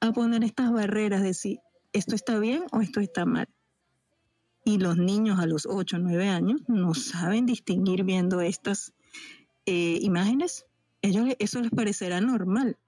[0.00, 1.60] a poner estas barreras de si
[1.92, 3.46] esto está bien o esto está mal.
[4.64, 8.94] Y los niños a los 8 o 9 años no saben distinguir viendo estas
[9.66, 10.66] eh, imágenes.
[11.02, 12.78] Ellos eso les parecerá normal.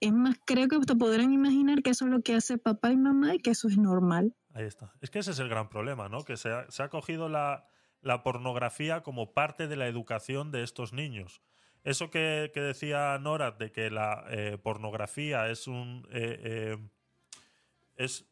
[0.00, 3.34] Es más, creo que podrán imaginar que eso es lo que hace papá y mamá
[3.34, 4.34] y que eso es normal.
[4.54, 4.94] Ahí está.
[5.02, 6.24] Es que ese es el gran problema, ¿no?
[6.24, 7.66] Que se ha, se ha cogido la,
[8.00, 11.42] la, pornografía como parte de la educación de estos niños.
[11.84, 16.78] Eso que, que decía Nora de que la eh, pornografía es un eh,
[17.96, 18.26] es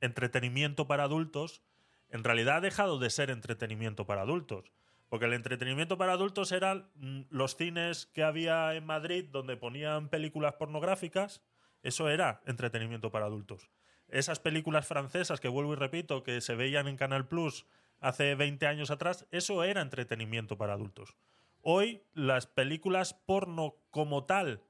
[0.00, 1.62] entretenimiento para adultos,
[2.10, 4.72] en realidad ha dejado de ser entretenimiento para adultos.
[5.08, 10.08] Porque el entretenimiento para adultos eran mm, los cines que había en Madrid donde ponían
[10.08, 11.42] películas pornográficas.
[11.82, 13.70] Eso era entretenimiento para adultos.
[14.08, 17.66] Esas películas francesas que vuelvo y repito que se veían en Canal Plus
[18.00, 21.16] hace 20 años atrás, eso era entretenimiento para adultos.
[21.62, 24.62] Hoy las películas porno como tal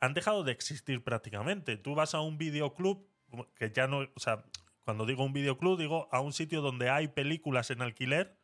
[0.00, 1.76] han dejado de existir prácticamente.
[1.76, 3.06] Tú vas a un videoclub,
[3.54, 4.44] que ya no, o sea,
[4.84, 8.36] cuando digo un videoclub digo a un sitio donde hay películas en alquiler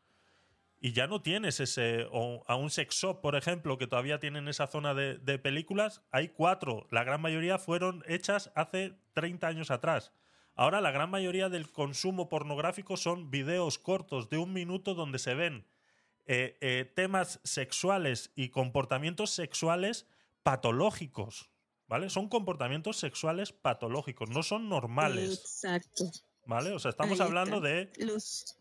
[0.81, 4.49] y ya no tienes ese, o a un sex shop, por ejemplo, que todavía tienen
[4.49, 6.87] esa zona de, películas, hay cuatro.
[6.91, 10.15] La gran mayoría fueron hechas hace 30 años atrás.
[10.55, 15.35] Ahora la gran mayoría del consumo pornográfico son videos cortos de un minuto donde se
[15.35, 15.67] ven
[16.27, 20.07] eh, eh, temas sexuales y comportamientos sexuales
[20.43, 21.51] patológicos.
[21.91, 22.09] ¿Vale?
[22.09, 25.41] Son comportamientos sexuales patológicos, no son normales.
[25.41, 26.05] Exacto.
[26.47, 26.71] ¿Vale?
[26.71, 27.91] O sea, estamos hablando de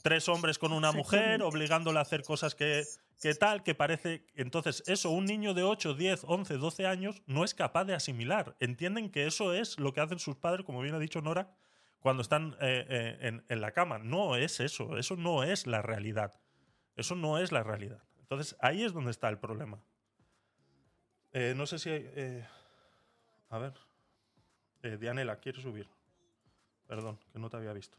[0.01, 2.83] tres hombres con una mujer, obligándola a hacer cosas que,
[3.21, 4.25] que tal, que parece.
[4.33, 8.57] Entonces, eso, un niño de 8, 10, 11, 12 años no es capaz de asimilar.
[8.59, 11.55] Entienden que eso es lo que hacen sus padres, como bien ha dicho Nora,
[11.99, 13.99] cuando están eh, eh, en, la cama.
[13.99, 16.41] No es eso, eso no es la realidad.
[16.95, 18.01] Eso no es la realidad.
[18.21, 19.83] Entonces ahí es donde está el problema.
[21.31, 22.43] Eh, no sé si hay...
[23.49, 23.73] a ver.
[24.99, 25.87] Dianela, quiero subir.
[26.87, 27.97] Perdón, que no te había visto.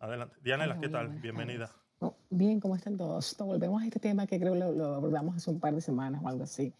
[0.00, 0.36] Adelante.
[0.42, 1.08] Dianela, ¿qué tal?
[1.08, 1.70] Bienvenida.
[2.00, 3.36] Oh, bien, ¿cómo están todos?
[3.38, 6.28] volvemos a este tema que creo que lo, abordamos hace un par de semanas o
[6.28, 6.72] algo así.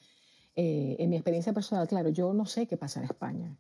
[0.55, 3.57] en mi experiencia personal, claro, yo no sé qué pasa en España.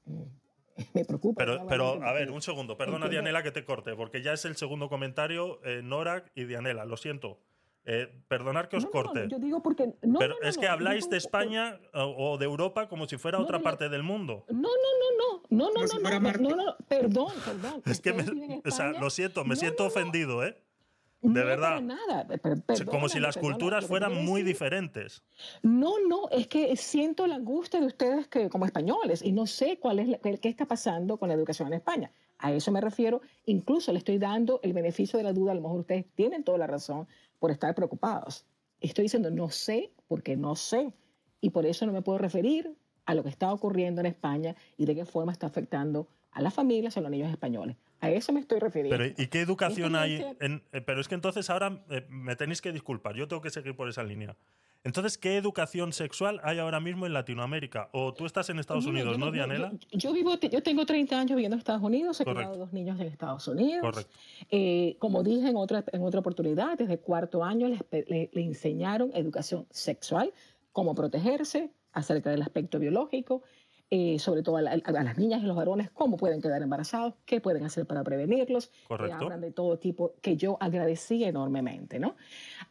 [0.94, 1.44] me preocupa.
[1.44, 4.56] Pero, pero a ver, un segundo, perdona Dianela que te corte, porque ya es el
[4.56, 7.38] segundo comentario, eh, Nora y Dianela, lo siento.
[7.86, 9.24] Eh, perdonar que os no, corte.
[9.24, 9.92] No, yo digo porque.
[10.02, 13.60] No, pero es que habláis de España o, o, de Europa como si fuera otra
[13.60, 14.46] parte del mundo.
[14.48, 15.42] No, no, no, no.
[15.50, 17.82] No, no, si no, no, no, Perdón, perdón.
[17.86, 20.56] es que, me, o sea, lo siento, me siento ofendido, ¿eh?
[21.20, 21.80] De no verdad.
[21.80, 22.26] Nada.
[22.86, 25.22] Como si las culturas fueran muy diferentes.
[25.62, 29.78] No, no, es que siento la angustia de ustedes que, como españoles y no sé
[29.78, 32.10] cuál es la, qué está pasando con la educación en España.
[32.38, 33.22] A eso me refiero.
[33.46, 35.52] Incluso le estoy dando el beneficio de la duda.
[35.52, 37.06] A lo mejor ustedes tienen toda la razón,
[37.44, 38.46] por estar preocupados.
[38.80, 40.94] Estoy diciendo no sé porque no sé.
[41.42, 42.74] Y por eso no me puedo referir
[43.04, 46.52] a lo que está ocurriendo en España y de qué forma está afectando a las
[46.52, 47.76] familias a los niños españoles.
[48.00, 48.98] A eso me estoy refiriendo.
[48.98, 50.22] Pero ¿y qué educación hay?
[50.40, 53.50] En, eh, pero es que entonces ahora eh, me tenéis que disculpar, yo tengo que
[53.50, 54.36] seguir por esa línea.
[54.82, 57.88] Entonces, ¿qué educación sexual hay ahora mismo en Latinoamérica?
[57.92, 59.72] O tú estás en Estados Unidos, ¿no, Dianela?
[59.92, 63.06] Yo, vivo, yo tengo 30 años viviendo en Estados Unidos, he criado dos niños en
[63.06, 64.06] Estados Unidos.
[64.50, 67.78] Eh, como dije en otra, en otra oportunidad, desde cuarto año le,
[68.30, 70.34] le enseñaron educación sexual,
[70.72, 73.42] cómo protegerse acerca del aspecto biológico,
[73.90, 77.64] eh, sobre todo a, las niñas y los varones, cómo pueden quedar embarazados, qué pueden
[77.64, 78.72] hacer para prevenirlos.
[78.88, 79.16] Correcto.
[79.16, 82.16] hablan de todo tipo, que yo agradecí enormemente, ¿no?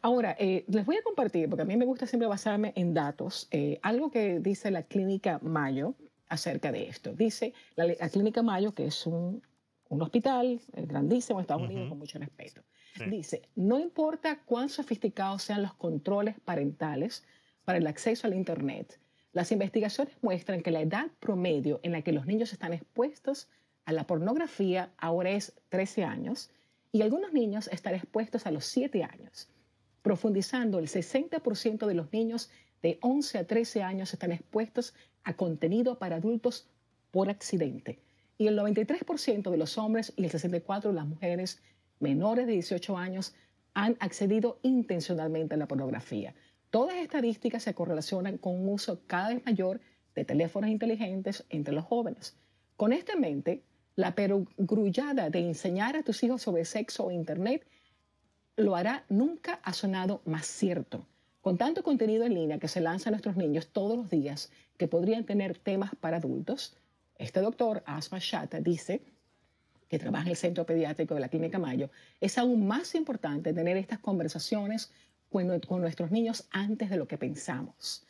[0.02, 3.48] Ahora, eh, les voy a compartir, porque a mí me gusta siempre basarme en datos,
[3.52, 5.94] eh, algo que dice la Clínica Mayo
[6.28, 7.14] acerca de esto.
[7.14, 9.40] Dice la, Clínica Mayo, que es un,
[9.88, 12.62] un hospital grandísimo en Estados Unidos, con mucho respeto.
[13.08, 17.24] Dice, no importa cuán sofisticados sean los controles parentales
[17.64, 19.00] para el acceso al Internet,
[19.34, 23.48] las investigaciones muestran que la edad promedio en la que los niños están expuestos
[23.84, 26.50] a la pornografía ahora es 13 años
[26.92, 29.48] y algunos niños están expuestos a los 7 años.
[30.02, 32.48] Profundizando, el 60% de los niños
[32.80, 36.68] de 11 a 13 años están expuestos a contenido para adultos
[37.10, 37.98] por accidente.
[38.38, 41.60] Y el 93% de los hombres y el 64% de las mujeres
[41.98, 43.34] menores de 18 años
[43.74, 46.34] han accedido intencionalmente a la pornografía.
[46.74, 49.80] Todas estas estadísticas se correlacionan con un uso cada vez mayor
[50.16, 52.36] de teléfonos inteligentes entre los jóvenes.
[52.76, 53.62] Con esta en mente,
[53.94, 57.64] la perogrullada de enseñar a tus hijos sobre sexo o internet
[58.56, 61.06] lo hará nunca ha sonado más cierto.
[61.42, 64.88] Con tanto contenido en línea que se lanza a nuestros niños todos los días, que
[64.88, 66.76] podrían tener temas para adultos,
[67.14, 69.00] este doctor, Asma Shata, dice
[69.86, 73.76] que trabaja en el Centro Pediátrico de la Clínica Mayo, es aún más importante tener
[73.76, 74.90] estas conversaciones
[75.66, 78.06] con, nuestros niños antes de lo que pensamos.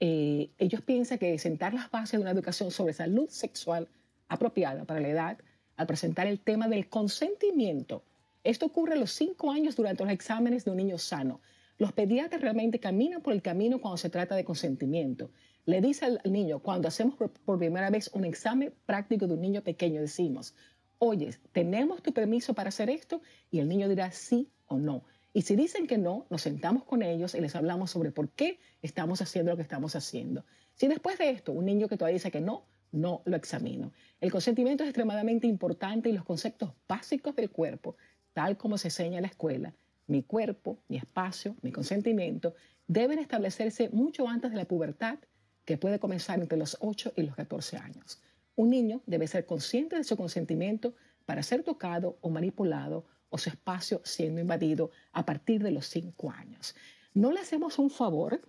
[0.00, 3.88] Eh, ellos piensan que sentar las bases de una educación sobre salud sexual
[4.28, 5.38] apropiada para la edad,
[5.76, 8.02] al presentar el tema del consentimiento,
[8.44, 11.40] esto ocurre a los cinco años durante los exámenes de un niño sano.
[11.76, 15.30] Los pediatras realmente caminan por el camino cuando se trata de consentimiento.
[15.66, 19.62] Le dice al niño, cuando hacemos por primera vez un examen práctico de un niño
[19.62, 20.54] pequeño, decimos,
[20.98, 23.20] oye, ¿tenemos tu permiso para hacer esto?
[23.50, 25.04] Y el niño dirá sí o no.
[25.32, 28.58] Y si dicen que no, nos sentamos con ellos y les hablamos sobre por qué
[28.82, 30.44] estamos haciendo lo que estamos haciendo.
[30.74, 33.92] Si después de esto un niño que todavía dice que no, no lo examino.
[34.20, 37.96] El consentimiento es extremadamente importante y los conceptos básicos del cuerpo,
[38.32, 39.74] tal como se enseña en la escuela,
[40.06, 42.54] mi cuerpo, mi espacio, mi consentimiento,
[42.86, 45.18] deben establecerse mucho antes de la pubertad,
[45.64, 48.22] que puede comenzar entre los 8 y los 14 años.
[48.56, 50.94] Un niño debe ser consciente de su consentimiento
[51.26, 56.30] para ser tocado o manipulado o su espacio siendo invadido a partir de los 5
[56.30, 56.74] años.
[57.14, 58.40] No le hacemos un favor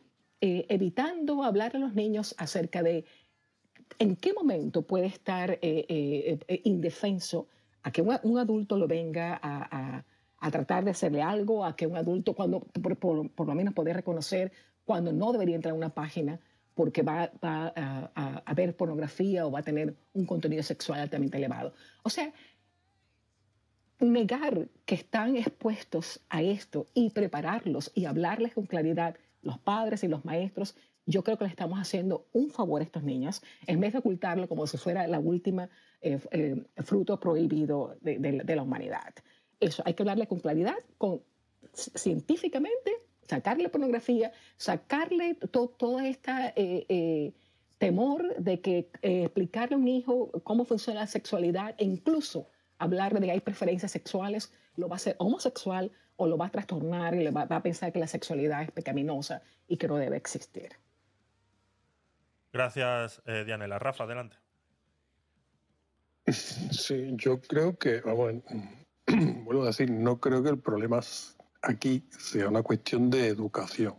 [0.41, 3.05] eh, evitando hablar a los niños acerca de
[3.97, 7.47] en qué momento puede estar eh, eh, indefenso
[7.83, 10.05] a que un, adulto lo venga a,
[10.51, 14.51] tratar de hacerle algo, a que un adulto cuando por, lo menos poder reconocer
[14.85, 16.39] cuando no debería entrar a una página
[16.73, 21.73] porque va, a, a, ver pornografía o va a tener un contenido sexual altamente elevado.
[22.03, 22.31] O sea,
[23.99, 30.07] negar que están expuestos a esto y prepararlos y hablarles con claridad los padres y
[30.07, 30.75] los maestros,
[31.05, 34.47] yo creo que le estamos haciendo un favor a estos niños en vez de ocultarlo
[34.47, 35.69] como si fuera la última
[36.01, 39.13] eh, eh, fruto prohibido de, la humanidad.
[39.59, 41.21] Eso, hay que hablarle con claridad, con,
[41.73, 42.91] científicamente,
[43.27, 46.53] sacarle pornografía, sacarle todo esta...
[46.55, 47.33] Eh,
[47.79, 52.49] temor de que explicarle a un hijo cómo funciona la sexualidad e incluso
[52.79, 56.51] hablar de que hay preferencias sexuales, lo va a hacer homosexual o lo va a
[56.51, 60.17] trastornar y le va, a pensar que la sexualidad es pecaminosa y que no debe
[60.17, 60.69] existir.
[62.51, 63.77] Gracias, eh, Dianela.
[63.77, 64.37] Rafa, adelante.
[66.27, 68.33] Sí, yo creo que, vamos,
[69.43, 70.99] vuelvo a decir, no creo que el problema
[71.61, 73.95] aquí sea una cuestión de educación.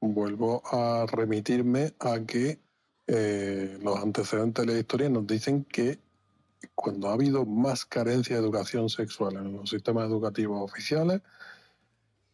[0.00, 2.58] Vuelvo a remitirme a que
[3.06, 5.98] eh, los antecedentes de la historia nos dicen que
[6.74, 11.22] cuando ha habido más carencia de educación sexual en los sistemas educativos oficiales,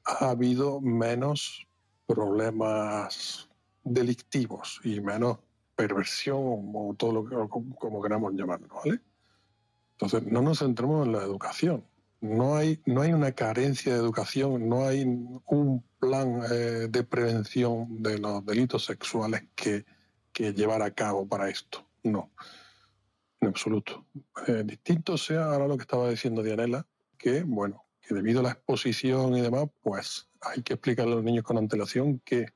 [0.05, 1.67] ha habido menos
[2.07, 3.49] problemas
[3.83, 5.39] delictivos y menos
[5.77, 6.39] perversión
[6.75, 9.01] o todo lo que como, queramos llamarlo, ¿vale?
[9.93, 11.85] Entonces, no nos centremos en la educación.
[12.21, 18.03] No hay, no hay una carencia de educación, no hay un plan eh, de prevención
[18.03, 19.85] de los delitos sexuales que,
[20.33, 21.87] que llevar a cabo para esto.
[22.03, 22.31] No
[23.45, 24.07] en absoluto.
[24.47, 26.87] Eh, distinto sea ahora lo que estaba diciendo Dianela,
[27.17, 31.25] que bueno, que debido a la exposición y demás, pues hay que explicarle a los
[31.25, 32.49] niños con antelación que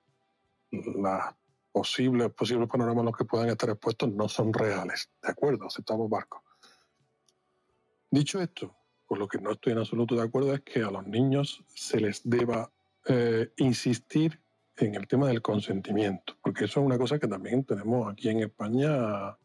[0.71, 1.35] los
[1.73, 5.11] posibles, posibles panoramas a los que puedan estar expuestos no son reales.
[5.23, 6.43] De acuerdo, aceptamos barcos.
[8.11, 8.75] Dicho esto,
[9.07, 12.01] con lo que no estoy en absoluto de acuerdo es que a los niños se
[12.01, 12.71] les deba
[13.07, 14.41] eh, insistir
[14.77, 18.41] en el tema del consentimiento, porque eso es una cosa que también tenemos aquí en
[18.41, 19.37] España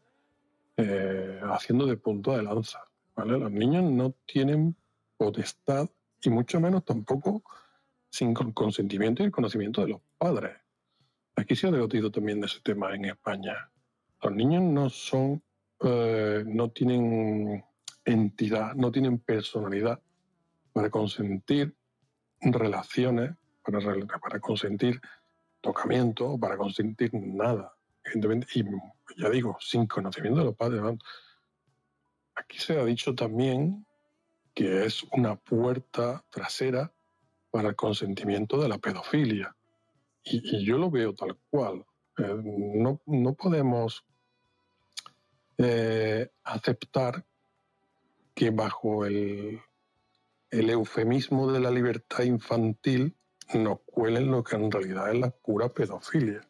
[0.76, 2.80] eh, haciendo de punto de lanza.
[3.14, 3.38] ¿vale?
[3.38, 4.76] Los niños no tienen
[5.16, 5.88] potestad
[6.22, 7.42] y mucho menos tampoco
[8.10, 10.56] sin consentimiento y el conocimiento de los padres.
[11.36, 13.70] Aquí se ha debatido también de ese tema en España.
[14.22, 15.42] Los niños no son,
[15.80, 17.64] eh, no tienen
[18.04, 20.00] entidad, no tienen personalidad
[20.72, 21.74] para consentir
[22.40, 23.32] relaciones,
[23.64, 23.80] para,
[24.20, 25.00] para consentir
[25.60, 27.73] tocamiento, para consentir nada.
[28.12, 28.64] Y
[29.16, 30.82] ya digo, sin conocimiento de los padres.
[32.34, 33.86] Aquí se ha dicho también
[34.54, 36.92] que es una puerta trasera
[37.50, 39.56] para el consentimiento de la pedofilia.
[40.24, 41.84] Y, yo lo veo tal cual.
[42.18, 44.04] Eh, no, no, podemos
[45.58, 47.24] eh, aceptar
[48.34, 49.60] que bajo el,
[50.50, 53.16] el eufemismo de la libertad infantil
[53.54, 56.40] nos cuelen lo que en realidad es la pura pedofilia.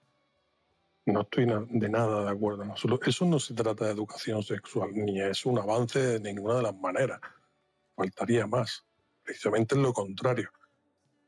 [1.06, 2.64] No estoy de nada de acuerdo
[3.06, 6.74] Eso no se trata de educación sexual, ni es un avance de ninguna de las
[6.74, 7.20] maneras.
[7.94, 8.84] Faltaría más.
[9.22, 10.50] Precisamente es lo contrario.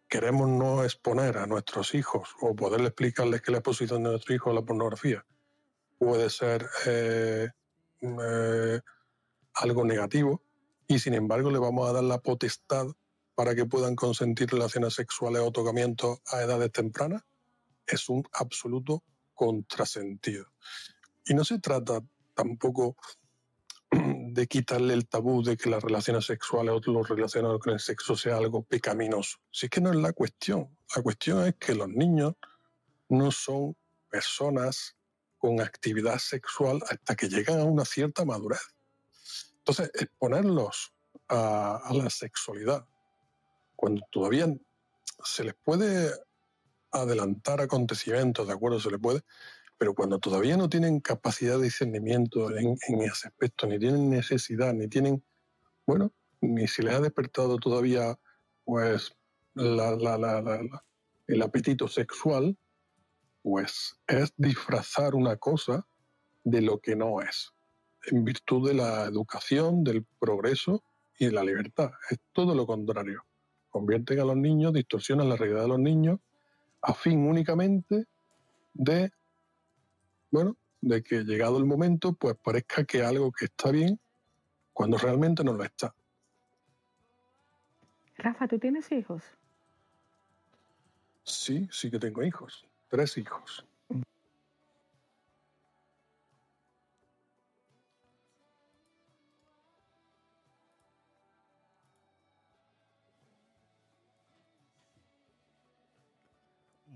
[0.08, 4.50] queremos no exponer a nuestros hijos o poder explicarles que la exposición de nuestro hijo
[4.50, 5.26] a la pornografía
[5.98, 7.50] puede ser eh,
[8.00, 8.80] eh,
[9.54, 10.42] algo negativo
[10.86, 12.86] y sin embargo le vamos a dar la potestad
[13.34, 17.22] para que puedan consentir relaciones sexuales o tocamientos a edades tempranas,
[17.86, 19.02] es un absoluto
[19.36, 20.46] contrasentido.
[21.24, 22.00] Y no se trata
[22.34, 22.96] tampoco
[23.90, 28.16] de quitarle el tabú de que las relaciones sexuales o lo relacionado con el sexo
[28.16, 29.38] sea algo pecaminoso.
[29.52, 30.76] Si es que no es la cuestión.
[30.96, 32.34] La cuestión es que los niños
[33.08, 33.76] no son
[34.10, 34.96] personas
[35.38, 38.60] con actividad sexual hasta que llegan a una cierta madurez.
[39.58, 40.92] Entonces, exponerlos
[41.28, 42.86] a, a la sexualidad
[43.74, 44.46] cuando todavía
[45.24, 46.10] se les puede
[47.02, 48.80] adelantar acontecimientos, ¿de acuerdo?
[48.80, 49.22] Se les puede,
[49.78, 54.88] pero cuando todavía no tienen capacidad de discernimiento en, ese aspecto, ni tienen necesidad, ni
[54.88, 55.22] tienen,
[55.86, 58.18] bueno, ni se les ha despertado todavía,
[58.64, 59.14] pues,
[59.54, 62.56] el apetito sexual,
[63.42, 65.86] pues es disfrazar una cosa
[66.44, 67.52] de lo que no es,
[68.06, 70.82] en virtud de la educación, del progreso
[71.18, 71.90] y de la libertad.
[72.10, 73.24] Es todo lo contrario.
[73.68, 76.18] Convierten a los niños, distorsionan la realidad de los niños
[76.86, 78.06] a fin únicamente
[78.72, 79.10] de
[80.30, 83.98] bueno, de que llegado el momento, pues parezca que algo que está bien,
[84.72, 85.94] cuando realmente no lo está.
[88.18, 89.22] Rafa, ¿tú tienes hijos?
[91.24, 93.66] Sí, sí que tengo hijos, tres hijos.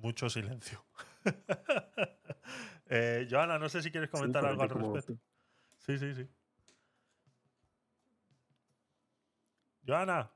[0.03, 0.85] Mucho silencio.
[2.93, 5.15] Eh, Joana, no sé si quieres comentar algo al respecto.
[5.79, 6.27] Sí, sí, sí.
[9.87, 10.29] Joana.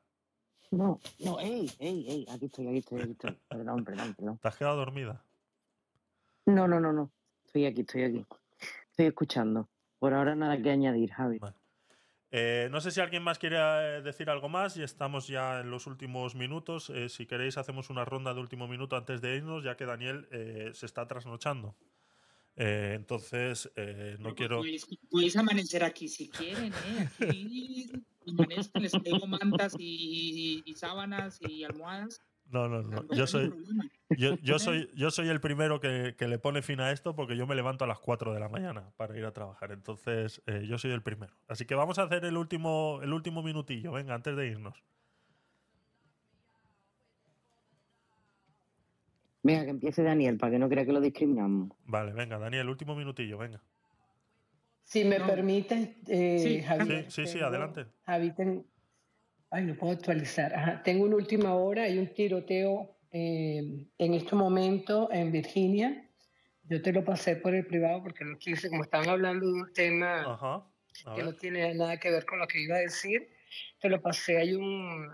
[0.71, 3.37] No, no, ey, ey, ey, aquí estoy, aquí estoy, aquí estoy.
[3.49, 4.39] Perdón, perdón, perdón.
[4.39, 5.25] ¿Te has quedado dormida?
[6.47, 7.11] No, no, no, no.
[7.45, 8.27] Estoy aquí, estoy aquí.
[8.91, 9.69] Estoy escuchando.
[9.99, 11.41] Por ahora nada que añadir, Javi.
[12.37, 15.71] Eh, no sé si alguien más quiere eh, decir algo más y estamos ya en
[15.71, 16.93] los últimos minutos.
[17.09, 20.27] si queréis hacemos una ronda de último minuto antes de irnos, ya que Daniel
[20.75, 21.77] se está trasnochando.
[22.57, 24.63] Eh, entonces, eh, no quiero.
[25.11, 27.09] Podéis, amanecer aquí si quieren, ¿eh?
[27.21, 27.91] Aquí
[28.29, 32.21] amanezcan, les traigo mantas y, sábanas y almohadas.
[32.51, 33.09] No, no, no.
[33.15, 33.53] Yo soy,
[34.11, 37.37] yo, yo, soy, yo soy el primero que, que, le pone fin a esto porque
[37.37, 39.73] yo me levanto a las 4 de la mañana para ir a trabajar.
[39.73, 41.33] Entonces, eh, yo soy el primero.
[41.49, 44.83] Así que vamos a hacer el último, el último minutillo, venga, antes de irnos.
[49.43, 51.77] Venga, que empiece Daniel, para que no crea que lo discriminamos.
[51.85, 53.61] Vale, venga, Daniel, último minutillo, venga.
[54.85, 57.07] Si me permite, eh, sí, Javi.
[57.09, 57.87] Sí, sí, adelante.
[58.05, 58.33] Javi,
[59.55, 60.83] ay, no puedo actualizar.
[60.83, 66.11] tengo una última hora, hay un tiroteo eh, en este momento en Virginia.
[66.65, 69.73] Yo te lo pasé por el privado porque no quise, como estaban hablando de un
[69.73, 70.67] tema
[71.15, 73.29] que no tiene nada que ver con lo que iba a decir,
[73.81, 74.39] te lo pasé.
[74.39, 75.09] Hay un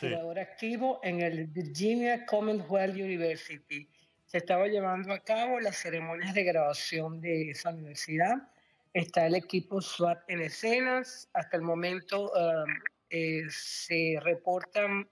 [0.00, 3.88] tirador activo en el Virginia Commonwealth University.
[4.24, 8.48] Se estaba llevando a cabo las ceremonias de graduación de esa universidad.
[8.92, 11.28] Está el equipo SWAT en escenas.
[11.34, 12.64] Hasta el momento um,
[13.10, 15.08] eh, se reportan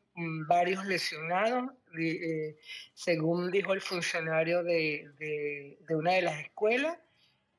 [0.46, 2.56] varios lesionados, eh,
[2.94, 6.98] según dijo el funcionario de, de, de, una de las escuelas.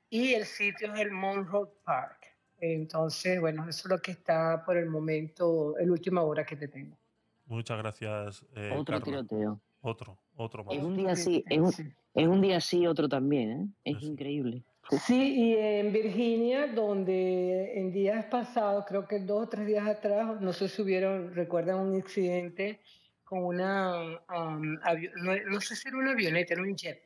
[0.09, 2.25] Y el sitio es el Monroe Park.
[2.59, 6.67] Entonces, bueno, eso es lo que está por el momento, el última hora que te
[6.67, 6.97] tengo.
[7.45, 8.45] Muchas gracias.
[8.55, 9.59] Eh, otro tiroteo.
[9.81, 10.75] Otro, otro más.
[10.75, 13.91] Es un día sí, es un, un día sí, otro también, ¿eh?
[13.95, 14.63] Es increíble.
[14.97, 20.41] Sí, y en Virginia, donde en días pasados, creo que dos o tres días atrás,
[20.41, 22.79] no sé si hubieron, recuerdan un accidente
[23.23, 27.03] con una, um, no, sé si era una avioneta, era un jet,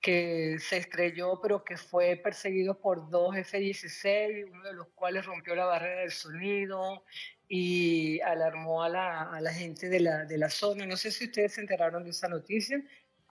[0.00, 5.56] que se estrelló, pero que fue perseguido por dos F-16, uno de los cuales rompió
[5.56, 7.02] la barrera del sonido
[7.48, 10.86] y alarmó a la, a la gente de la, de la, zona.
[10.86, 12.80] No sé si ustedes se enteraron de esa noticia.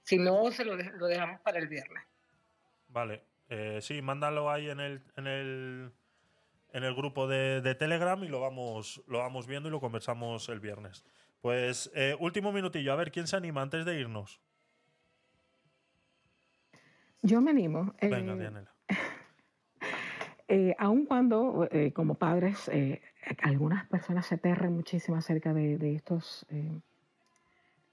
[0.04, 2.04] Si no, se lo, lo dejamos para el viernes.
[2.90, 3.35] Vale.
[3.50, 5.92] Eh, sí, mándalo ahí en el, en el,
[6.74, 10.50] en el grupo de, de, Telegram y lo vamos, lo vamos viendo y lo conversamos
[10.50, 11.06] el viernes.
[11.42, 14.42] Pues eh, último minutillo, a ver, ¿quién se anima antes de irnos?
[17.26, 17.94] Yo me animo.
[18.02, 18.74] Venga, eh, Dianela.
[20.48, 22.70] Eh, aun cuando, eh, como padres,
[23.42, 26.46] algunas personas se aterran muchísimo acerca de, estos,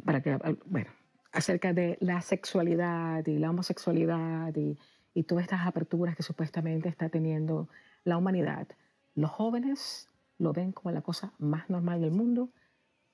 [0.05, 0.91] para que, bueno,
[1.33, 4.77] acerca de la sexualidad y la homosexualidad y,
[5.15, 7.69] y, todas estas aperturas que supuestamente está teniendo
[8.05, 8.67] la humanidad.
[9.15, 10.09] Los jóvenes
[10.39, 12.51] lo ven como la cosa más normal del mundo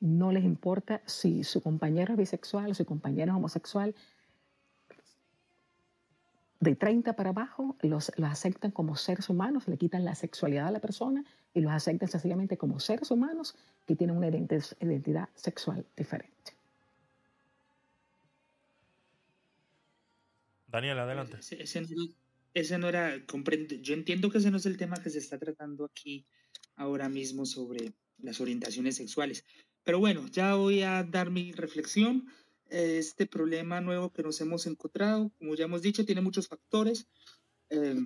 [0.00, 3.94] no les importa si su compañero es bisexual su compañero es homosexual.
[6.60, 10.70] De 30 para abajo los, los aceptan como seres humanos, le quitan la sexualidad a
[10.72, 13.56] la persona y los aceptan sencillamente como seres humanos
[13.86, 16.57] que tienen una identidad sexual diferente.
[20.68, 21.38] Daniel, adelante.
[22.54, 25.38] Ese, no, era, comprendo, yo entiendo que ese no es el tema que se está
[25.38, 26.26] tratando aquí
[26.76, 29.44] ahora mismo sobre las orientaciones sexuales.
[29.84, 32.26] Pero bueno, ya voy a dar mi reflexión.
[32.68, 37.08] Este problema nuevo que nos hemos encontrado, como ya hemos dicho, tiene muchos factores
[37.70, 37.96] eh,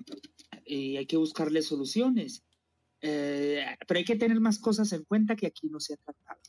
[0.65, 2.43] y hay que buscarle soluciones.
[3.01, 6.39] Eh, pero hay que tener más cosas en cuenta que aquí no se ha tratado.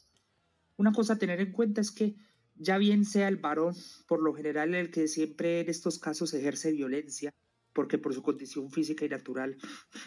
[0.77, 2.15] Una cosa a tener en cuenta es que
[2.57, 3.75] ya bien sea el varón,
[4.07, 7.35] por lo general el que siempre en estos casos ejerce violencia,
[7.73, 9.57] porque por su condición física y natural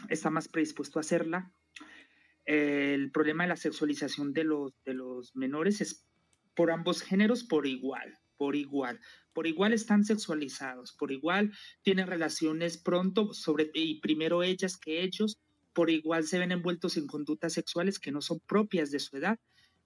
[0.09, 1.51] está más predispuesto a hacerla,
[2.45, 6.07] el problema de la sexualización de los, de los menores es
[6.55, 8.99] por ambos géneros por igual, por igual.
[9.33, 11.51] Por igual están sexualizados, por igual
[11.83, 15.37] tienen relaciones pronto, sobre, y primero ellas que ellos,
[15.73, 19.37] por igual se ven envueltos en conductas sexuales que no son propias de su edad,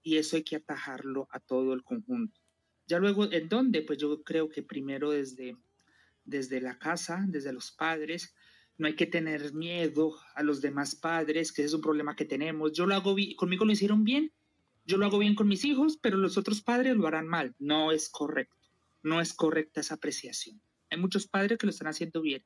[0.02, 2.41] y eso hay que atajarlo a todo el conjunto.
[2.86, 3.82] Ya luego, ¿en dónde?
[3.82, 5.56] Pues yo creo que primero desde,
[6.24, 8.34] desde la casa, desde los padres,
[8.78, 12.72] no hay que tener miedo a los demás padres, que es un problema que tenemos.
[12.72, 14.32] Yo lo hago bien, conmigo lo hicieron bien,
[14.84, 17.54] yo lo hago bien con mis hijos, pero los otros padres lo harán mal.
[17.58, 18.68] No es correcto,
[19.02, 20.60] no es correcta esa apreciación.
[20.90, 22.44] Hay muchos padres que lo están haciendo bien.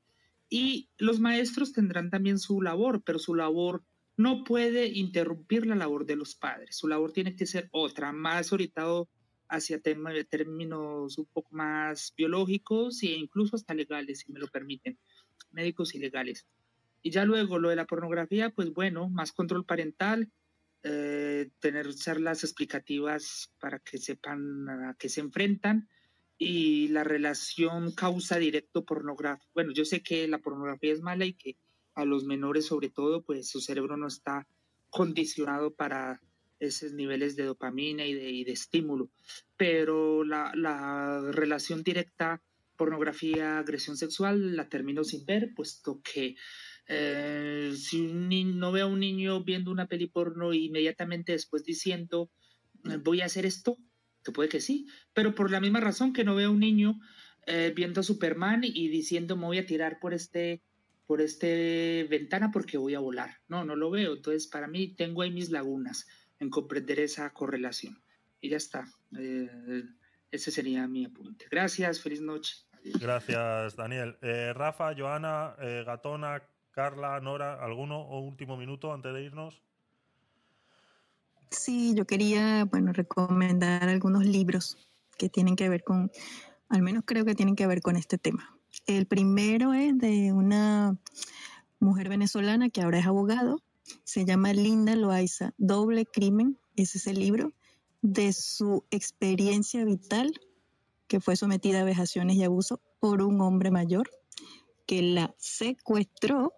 [0.48, 3.82] Y los maestros tendrán también su labor, pero su labor
[4.16, 6.76] no puede interrumpir la labor de los padres.
[6.76, 9.08] Su labor tiene que ser otra, más orientado
[9.48, 14.98] hacia términos un poco más biológicos e incluso hasta legales, si me lo permiten
[15.50, 16.46] médicos ilegales.
[17.02, 20.32] Y ya luego lo de la pornografía, pues bueno, más control parental,
[20.82, 25.88] eh, tener charlas explicativas para que sepan a qué se enfrentan
[26.38, 29.50] y la relación causa directo pornográfico.
[29.54, 31.56] Bueno, yo sé que la pornografía es mala y que
[31.94, 34.46] a los menores sobre todo, pues su cerebro no está
[34.90, 36.20] condicionado para
[36.58, 39.10] esos niveles de dopamina y de, y de estímulo,
[39.56, 42.42] pero la, la relación directa
[42.76, 46.36] pornografía, agresión sexual, la termino sin ver, puesto que
[46.88, 52.30] eh, si un no veo a un niño viendo una peli porno inmediatamente después diciendo
[52.84, 53.78] eh, voy a hacer esto,
[54.22, 57.00] que puede que sí, pero por la misma razón que no veo a un niño
[57.46, 60.62] eh, viendo Superman y diciendo me voy a tirar por este
[61.06, 63.38] por este ventana porque voy a volar.
[63.46, 64.14] No, no lo veo.
[64.14, 66.04] Entonces, para mí tengo ahí mis lagunas
[66.38, 68.00] en comprender esa correlación.
[68.40, 68.86] Y ya está.
[70.30, 71.46] ese sería mi apunte.
[71.50, 72.66] Gracias, feliz noche.
[73.00, 74.16] Gracias, Daniel.
[74.22, 79.62] Eh, Rafa, Joana, eh, Gatona, Carla, Nora, ¿alguno o último minuto antes de irnos?
[81.50, 84.76] Sí, yo quería, bueno, recomendar algunos libros
[85.16, 86.10] que tienen que ver con,
[86.68, 88.56] al menos creo que tienen que ver con este tema.
[88.86, 90.96] El primero es de una
[91.78, 93.62] mujer venezolana que ahora es abogado,
[94.04, 97.52] se llama Linda Loaiza, Doble Crimen, ese es el libro,
[98.02, 100.32] de su experiencia vital
[101.08, 104.10] que fue sometida a vejaciones y abuso por un hombre mayor
[104.86, 106.52] que la secuestró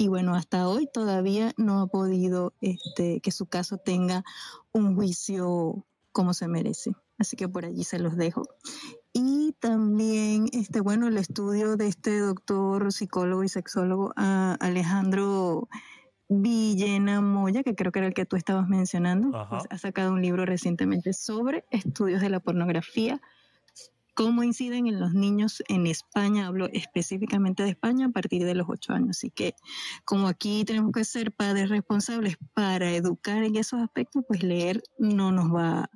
[0.00, 4.24] y bueno, hasta hoy todavía no ha podido este, que su caso tenga
[4.72, 6.92] un juicio como se merece.
[7.18, 8.44] Así que por allí se los dejo.
[9.12, 15.68] Y también, este, bueno, el estudio de este doctor, psicólogo y sexólogo Alejandro
[16.28, 20.22] Villena Moya, que creo que era el que tú estabas mencionando, pues, ha sacado un
[20.22, 23.20] libro recientemente sobre estudios de la pornografía
[24.18, 28.66] cómo inciden en los niños en España, hablo específicamente de España, a partir de los
[28.68, 29.10] ocho años.
[29.10, 29.54] Así que
[30.04, 35.30] como aquí tenemos que ser padres responsables para educar en esos aspectos, pues leer no
[35.30, 35.88] nos va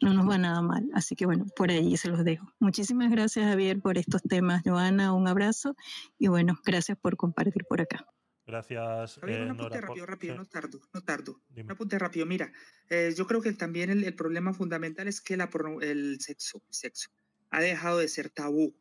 [0.00, 0.90] no nos va nada mal.
[0.94, 2.44] Así que bueno, por ahí se los dejo.
[2.58, 4.62] Muchísimas gracias Javier por estos temas.
[4.64, 5.76] Joana, un abrazo
[6.18, 8.04] y bueno, gracias por compartir por acá.
[8.50, 9.18] Gracias.
[9.26, 11.40] Eh, un apunte rápido, rápido, no tardo, no tardo.
[11.56, 12.26] Un apunte rápido.
[12.26, 12.52] Mira,
[12.88, 15.48] eh, yo creo que también el, problema fundamental es que la,
[15.82, 17.10] el sexo, el sexo,
[17.50, 18.74] ha dejado de ser tabú.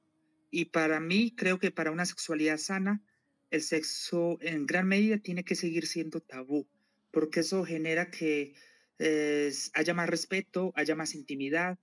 [0.49, 3.03] Y para mí, creo que para una sexualidad sana,
[3.51, 6.67] el sexo en gran medida tiene que seguir siendo tabú,
[7.11, 8.55] porque eso genera que
[8.97, 11.77] eh, haya más respeto, haya más intimidad,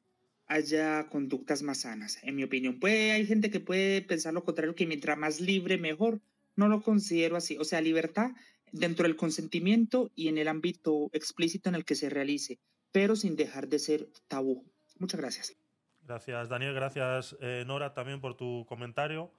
[0.48, 2.80] haya conductas más sanas, en mi opinión.
[2.80, 6.20] Puede, hay gente que puede pensar lo contrario, que mientras más libre, mejor.
[6.56, 7.56] No lo considero así.
[7.58, 8.32] O sea, libertad
[8.72, 12.58] dentro del consentimiento y en el ámbito explícito en el que se realice,
[12.92, 14.64] pero sin dejar de ser tabú.
[14.98, 15.56] Muchas gracias.
[16.02, 16.74] Gracias, Daniel.
[16.74, 19.30] Gracias, eh, Nora, también por tu comentario.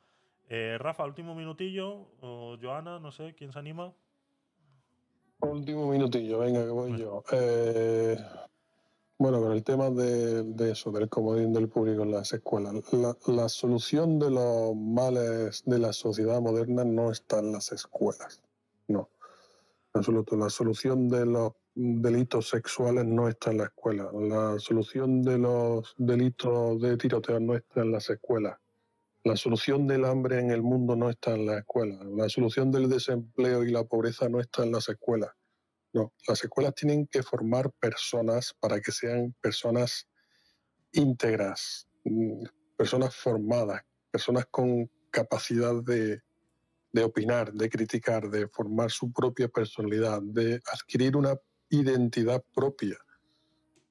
[0.50, 2.08] Eh, Rafa, último minutillo.
[2.22, 3.94] O Joana, no sé, ¿quién se anima?
[5.40, 7.24] Último minutillo, venga, que voy yo.
[7.32, 8.18] Eh,
[9.20, 12.76] Bueno, con el tema de, eso, del comodín del público en las escuelas,
[13.26, 18.44] la, solución de los males de la sociedad moderna no está en las escuelas,
[18.88, 19.10] no.
[19.94, 20.38] absoluto.
[20.38, 24.08] La solución de los delitos sexuales no está en la escuela.
[24.14, 28.60] La solución de los delitos de tiroteo no está en las escuelas.
[29.24, 32.04] La solución del hambre en el mundo no está en la escuela.
[32.04, 35.32] La solución del desempleo y la pobreza no está en las escuelas.
[35.94, 40.08] No, las escuelas tienen que formar personas para que sean personas
[40.92, 42.44] íntegras, mm,
[42.76, 46.22] personas formadas, personas con capacidad de,
[46.92, 51.36] de opinar, de criticar, de formar su propia personalidad, de adquirir una
[51.70, 52.98] identidad propia.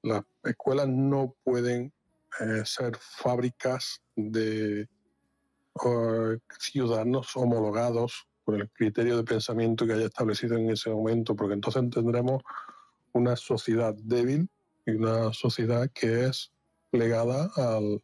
[0.03, 1.93] Las escuelas no pueden
[2.41, 4.89] eh, ser fábricas de
[6.59, 11.83] ciudadanos homologados por el criterio de pensamiento que haya establecido en ese momento, porque entonces
[11.91, 12.45] tendremos
[13.13, 14.49] una sociedad débil
[14.87, 16.53] y una sociedad que es
[16.89, 18.01] plegada al,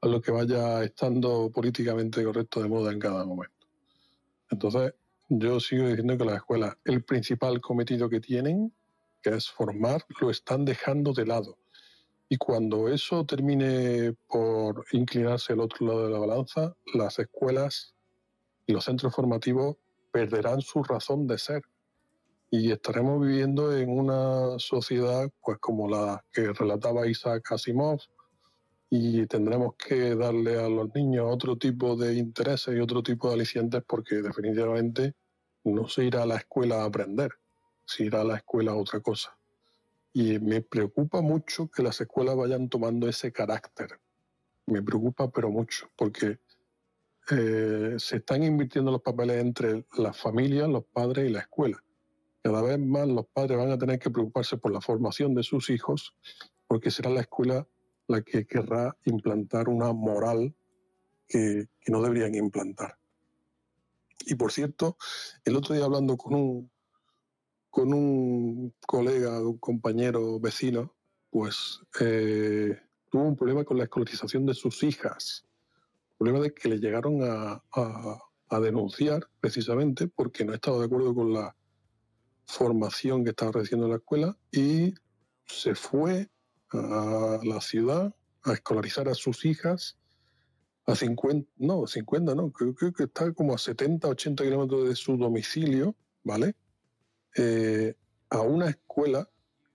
[0.00, 3.68] a lo que vaya estando políticamente correcto de moda en cada momento.
[4.50, 4.94] Entonces,
[5.28, 8.72] yo sigo diciendo que las escuelas, el principal cometido que tienen,
[9.22, 11.56] que es formar, lo están dejando de lado.
[12.28, 17.94] Y cuando eso termine por inclinarse al otro lado de la balanza, las escuelas
[18.66, 19.76] y los centros formativos
[20.10, 21.62] perderán su razón de ser.
[22.50, 28.00] Y estaremos viviendo en una sociedad pues como la que relataba Isaac Asimov,
[28.94, 33.36] y tendremos que darle a los niños otro tipo de intereses y otro tipo de
[33.36, 35.14] alicientes porque definitivamente
[35.64, 37.30] no se irá a la escuela a aprender,
[37.86, 39.34] se irá a la escuela a otra cosa.
[40.12, 43.98] Y me preocupa mucho que las escuelas vayan tomando ese carácter.
[44.66, 46.40] Me preocupa, pero mucho, porque
[47.30, 51.82] eh, se están invirtiendo los papeles entre las familias, los padres y la escuela.
[52.42, 55.70] Cada vez más los padres van a tener que preocuparse por la formación de sus
[55.70, 56.16] hijos,
[56.66, 57.68] porque será la escuela
[58.08, 60.54] la que querrá implantar una moral
[61.28, 62.98] que, no deberían implantar.
[64.26, 64.96] Y por cierto,
[65.44, 66.70] el otro día hablando con un,
[67.70, 70.94] con un colega, un compañero vecino,
[71.30, 72.78] pues eh,
[73.10, 75.46] tuvo un problema con la escolarización de sus hijas.
[76.22, 81.56] Problema de que le llegaron a, denunciar precisamente porque no estaba de acuerdo con la
[82.46, 84.94] formación que estaba recibiendo en la escuela y
[85.46, 86.30] se fue
[86.70, 89.98] a la ciudad a escolarizar a sus hijas
[90.86, 94.94] a 50, no, 50 no, creo, creo que está como a 70, 80 kilómetros de
[94.94, 96.54] su domicilio, ¿vale?
[97.34, 97.96] Eh,
[98.30, 99.28] a una escuela,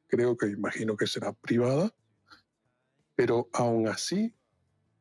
[0.07, 1.93] creo que imagino que será privada,
[3.15, 4.33] pero aún así,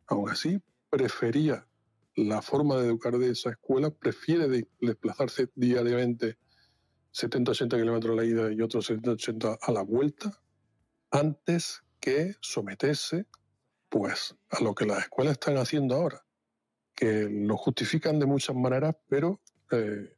[0.09, 0.61] aún así,
[0.91, 1.67] prefería
[2.17, 6.39] la forma de educar de esa escuela, prefiere desplazarse diariamente
[7.13, 10.41] 70, 80 kilómetros a la ida y otros 70, 80 a la vuelta,
[11.11, 13.27] antes que someterse
[13.89, 16.25] pues a lo que las escuelas están haciendo ahora,
[16.95, 19.41] que lo justifican de muchas maneras, pero
[19.71, 20.17] eh,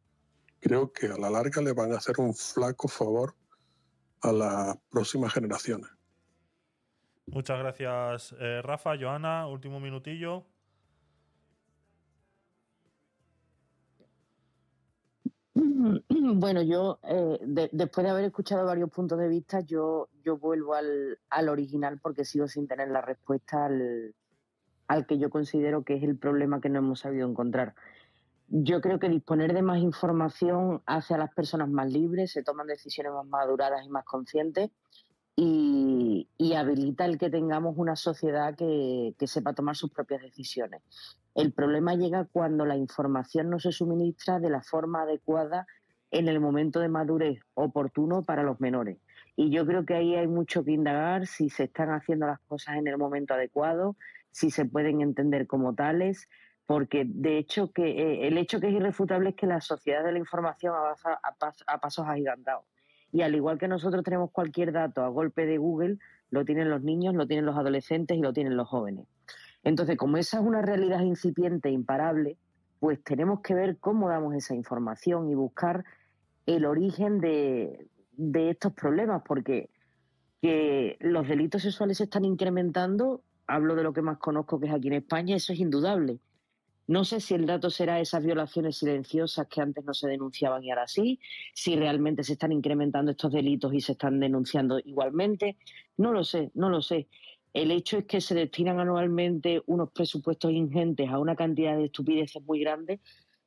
[0.61, 3.35] creo que a la larga le van a hacer un flaco favor
[4.23, 5.91] a las próximas generaciones.
[7.27, 8.97] Muchas gracias, eh, Rafa.
[8.99, 10.47] Joana, último minutillo.
[16.09, 17.39] Bueno, yo, eh,
[17.73, 20.09] después de haber escuchado varios puntos de vista, yo,
[20.41, 25.95] vuelvo al, al original porque sigo sin tener la respuesta al, que yo considero que
[25.95, 27.75] es el problema que no hemos sabido encontrar.
[28.49, 32.67] Yo creo que disponer de más información hace a las personas más libres, se toman
[32.67, 34.71] decisiones más maduradas y más conscientes
[35.37, 40.83] y, habilita el que tengamos una sociedad que, sepa tomar sus propias decisiones.
[41.35, 45.67] El problema llega cuando la información no se suministra de la forma adecuada
[46.11, 48.99] en el momento de madurez oportuno para los menores.
[49.37, 52.77] Y yo creo que ahí hay mucho que indagar si se están haciendo las cosas
[52.77, 53.97] en el momento adecuado,
[54.31, 56.29] si se pueden entender como tales,
[56.67, 60.13] porque de hecho que eh, el hecho que es irrefutable es que la sociedad de
[60.13, 62.65] la información avanza a, pasos agigantados.
[63.11, 65.99] Y al igual que nosotros tenemos cualquier dato a golpe de Google,
[66.31, 69.07] lo tienen los niños, lo tienen los adolescentes y lo tienen los jóvenes.
[69.65, 72.37] Entonces, como esa es una realidad incipiente, e imparable,
[72.79, 75.85] pues tenemos que ver cómo damos esa información y buscar
[76.47, 79.71] el origen de, de estos problemas, porque
[80.41, 84.73] que los delitos sexuales se están incrementando, hablo de lo que más conozco que es
[84.73, 86.21] aquí en España, eso es indudable.
[86.87, 90.71] No sé si el dato será esas violaciones silenciosas que antes no se denunciaban y
[90.71, 91.21] ahora sí,
[91.53, 95.59] si realmente se están incrementando estos delitos y se están denunciando igualmente.
[95.99, 97.09] No lo sé, no lo sé.
[97.53, 102.43] El hecho es que se destinan anualmente unos presupuestos ingentes a una cantidad de estupideces
[102.43, 103.01] muy grandes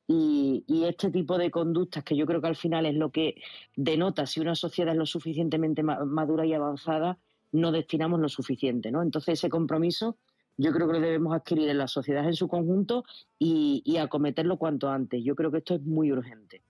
[0.08, 3.36] Y, este tipo de conductas, que yo creo que al final es lo que
[3.76, 7.18] denota si una sociedad es lo suficientemente madura y avanzada,
[7.52, 9.02] no destinamos lo suficiente, ¿no?
[9.02, 10.16] Entonces ese compromiso
[10.58, 13.04] yo creo que lo debemos adquirir en la sociedad en su conjunto
[13.38, 15.22] y, acometerlo cuanto antes.
[15.24, 16.62] Yo creo que esto es muy urgente.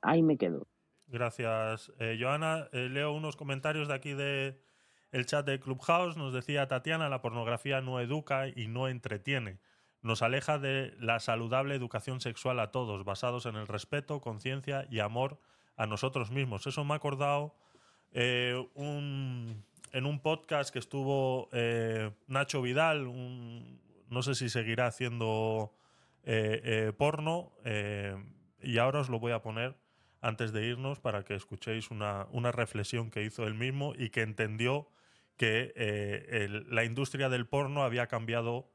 [0.00, 0.66] Ahí me quedo.
[1.06, 2.68] Gracias, eh, Joana.
[2.72, 4.58] Eh, leo unos comentarios de aquí de
[5.12, 6.16] el chat de Clubhouse.
[6.16, 9.58] Nos decía Tatiana, la pornografía no educa y no entretiene.
[10.00, 14.98] Nos aleja de la saludable educación sexual a todos, basados en el respeto, conciencia y
[14.98, 15.38] amor
[15.76, 16.66] a nosotros mismos.
[16.66, 17.54] Eso me ha acordado
[18.10, 23.06] eh, un, en un podcast que estuvo eh, Nacho Vidal,
[24.08, 25.72] no sé si seguirá haciendo
[26.24, 27.52] eh, porno,
[28.60, 29.76] y ahora os lo voy a poner
[30.22, 34.88] antes de irnos para que escuchéis una, reflexión que hizo él mismo y que entendió
[35.36, 38.70] que la industria del porno había cambiado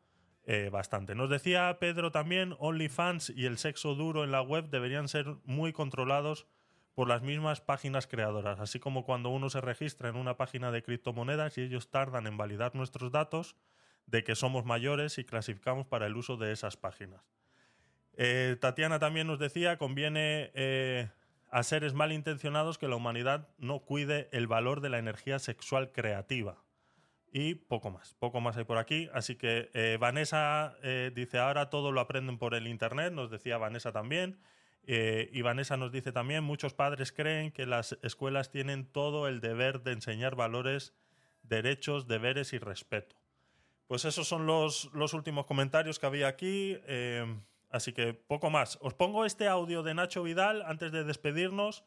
[0.71, 1.13] bastante.
[1.13, 5.73] Nos decía Pedro también, OnlyFans y el sexo duro en la web deberían ser muy
[5.73, 6.47] controlados
[6.97, 10.81] por las mismas páginas creadoras, así como cuando uno se registra en una página de
[10.81, 13.55] criptomonedas y ellos tardan en validar nuestros datos
[14.07, 17.21] de que somos mayores y clasificamos para el uso de esas páginas.
[18.13, 21.11] Eh, Tatiana también nos decía, conviene eh,
[21.49, 26.63] a seres malintencionados que la humanidad no cuide el valor de la energía sexual creativa.
[27.31, 29.09] Y poco más, poco más hay por aquí.
[29.13, 30.75] Así que eh, Vanessa
[31.13, 34.39] dice, ahora todo lo aprenden por el Internet, nos decía Vanessa también.
[34.89, 39.41] Eh, y Vanessa nos dice también, muchos padres creen que las escuelas tienen todo el
[39.41, 40.93] deber de enseñar valores,
[41.43, 43.17] derechos, deberes y respeto.
[43.87, 47.25] Pues esos son los, últimos comentarios que había aquí, eh,
[47.69, 48.77] así que poco más.
[48.81, 51.83] Os pongo este audio de Nacho Vidal antes de despedirnos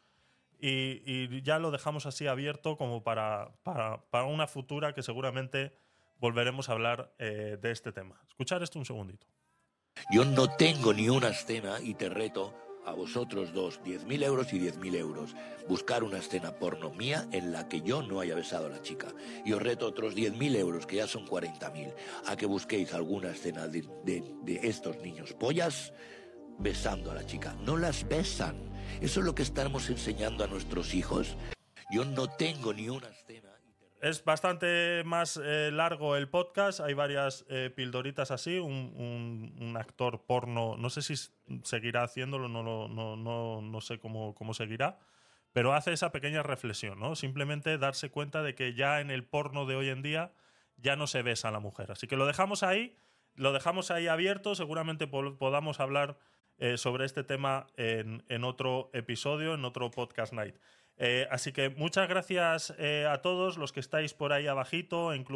[0.59, 5.73] y, ya lo dejamos así abierto como para, para, una futura que seguramente
[6.19, 8.21] volveremos a hablar eh, de este tema.
[8.29, 9.27] Escuchar esto un segundito.
[10.13, 12.55] Yo no tengo ni una escena y te reto
[12.91, 15.37] a vosotros dos 10.000 euros y 10.000 euros.
[15.69, 19.09] Buscar una escena porno mía en la que yo no haya besado a la chica.
[19.45, 21.95] Y os reto otros 10.000 euros, que ya son 40.000,
[22.27, 25.93] a que busquéis alguna escena de, de estos niños pollas
[26.59, 27.55] besando a la chica.
[27.65, 28.57] No las besan.
[29.01, 31.37] Eso es lo que estamos enseñando a nuestros hijos.
[31.91, 33.50] Yo no tengo ni una escena.
[34.01, 40.77] Es bastante más eh, largo el podcast, hay varias eh, pildoritas así, un, actor porno,
[40.79, 41.17] no sé si
[41.65, 44.99] seguirá haciéndolo, no, no, no, sé cómo, cómo, seguirá,
[45.53, 47.15] pero hace esa pequeña reflexión, ¿no?
[47.15, 50.33] Simplemente darse cuenta de que ya en el porno de hoy en día
[50.79, 51.93] ya no se besa a la mujer.
[51.93, 52.97] Así que lo dejamos ahí,
[53.35, 56.17] lo dejamos ahí abierto, seguramente podamos hablar
[56.57, 60.57] eh, sobre este tema en otro episodio, en otro podcast night.
[61.03, 65.25] Eh, así que muchas gracias eh, a todos los que estáis por ahí abajito en
[65.25, 65.29] Club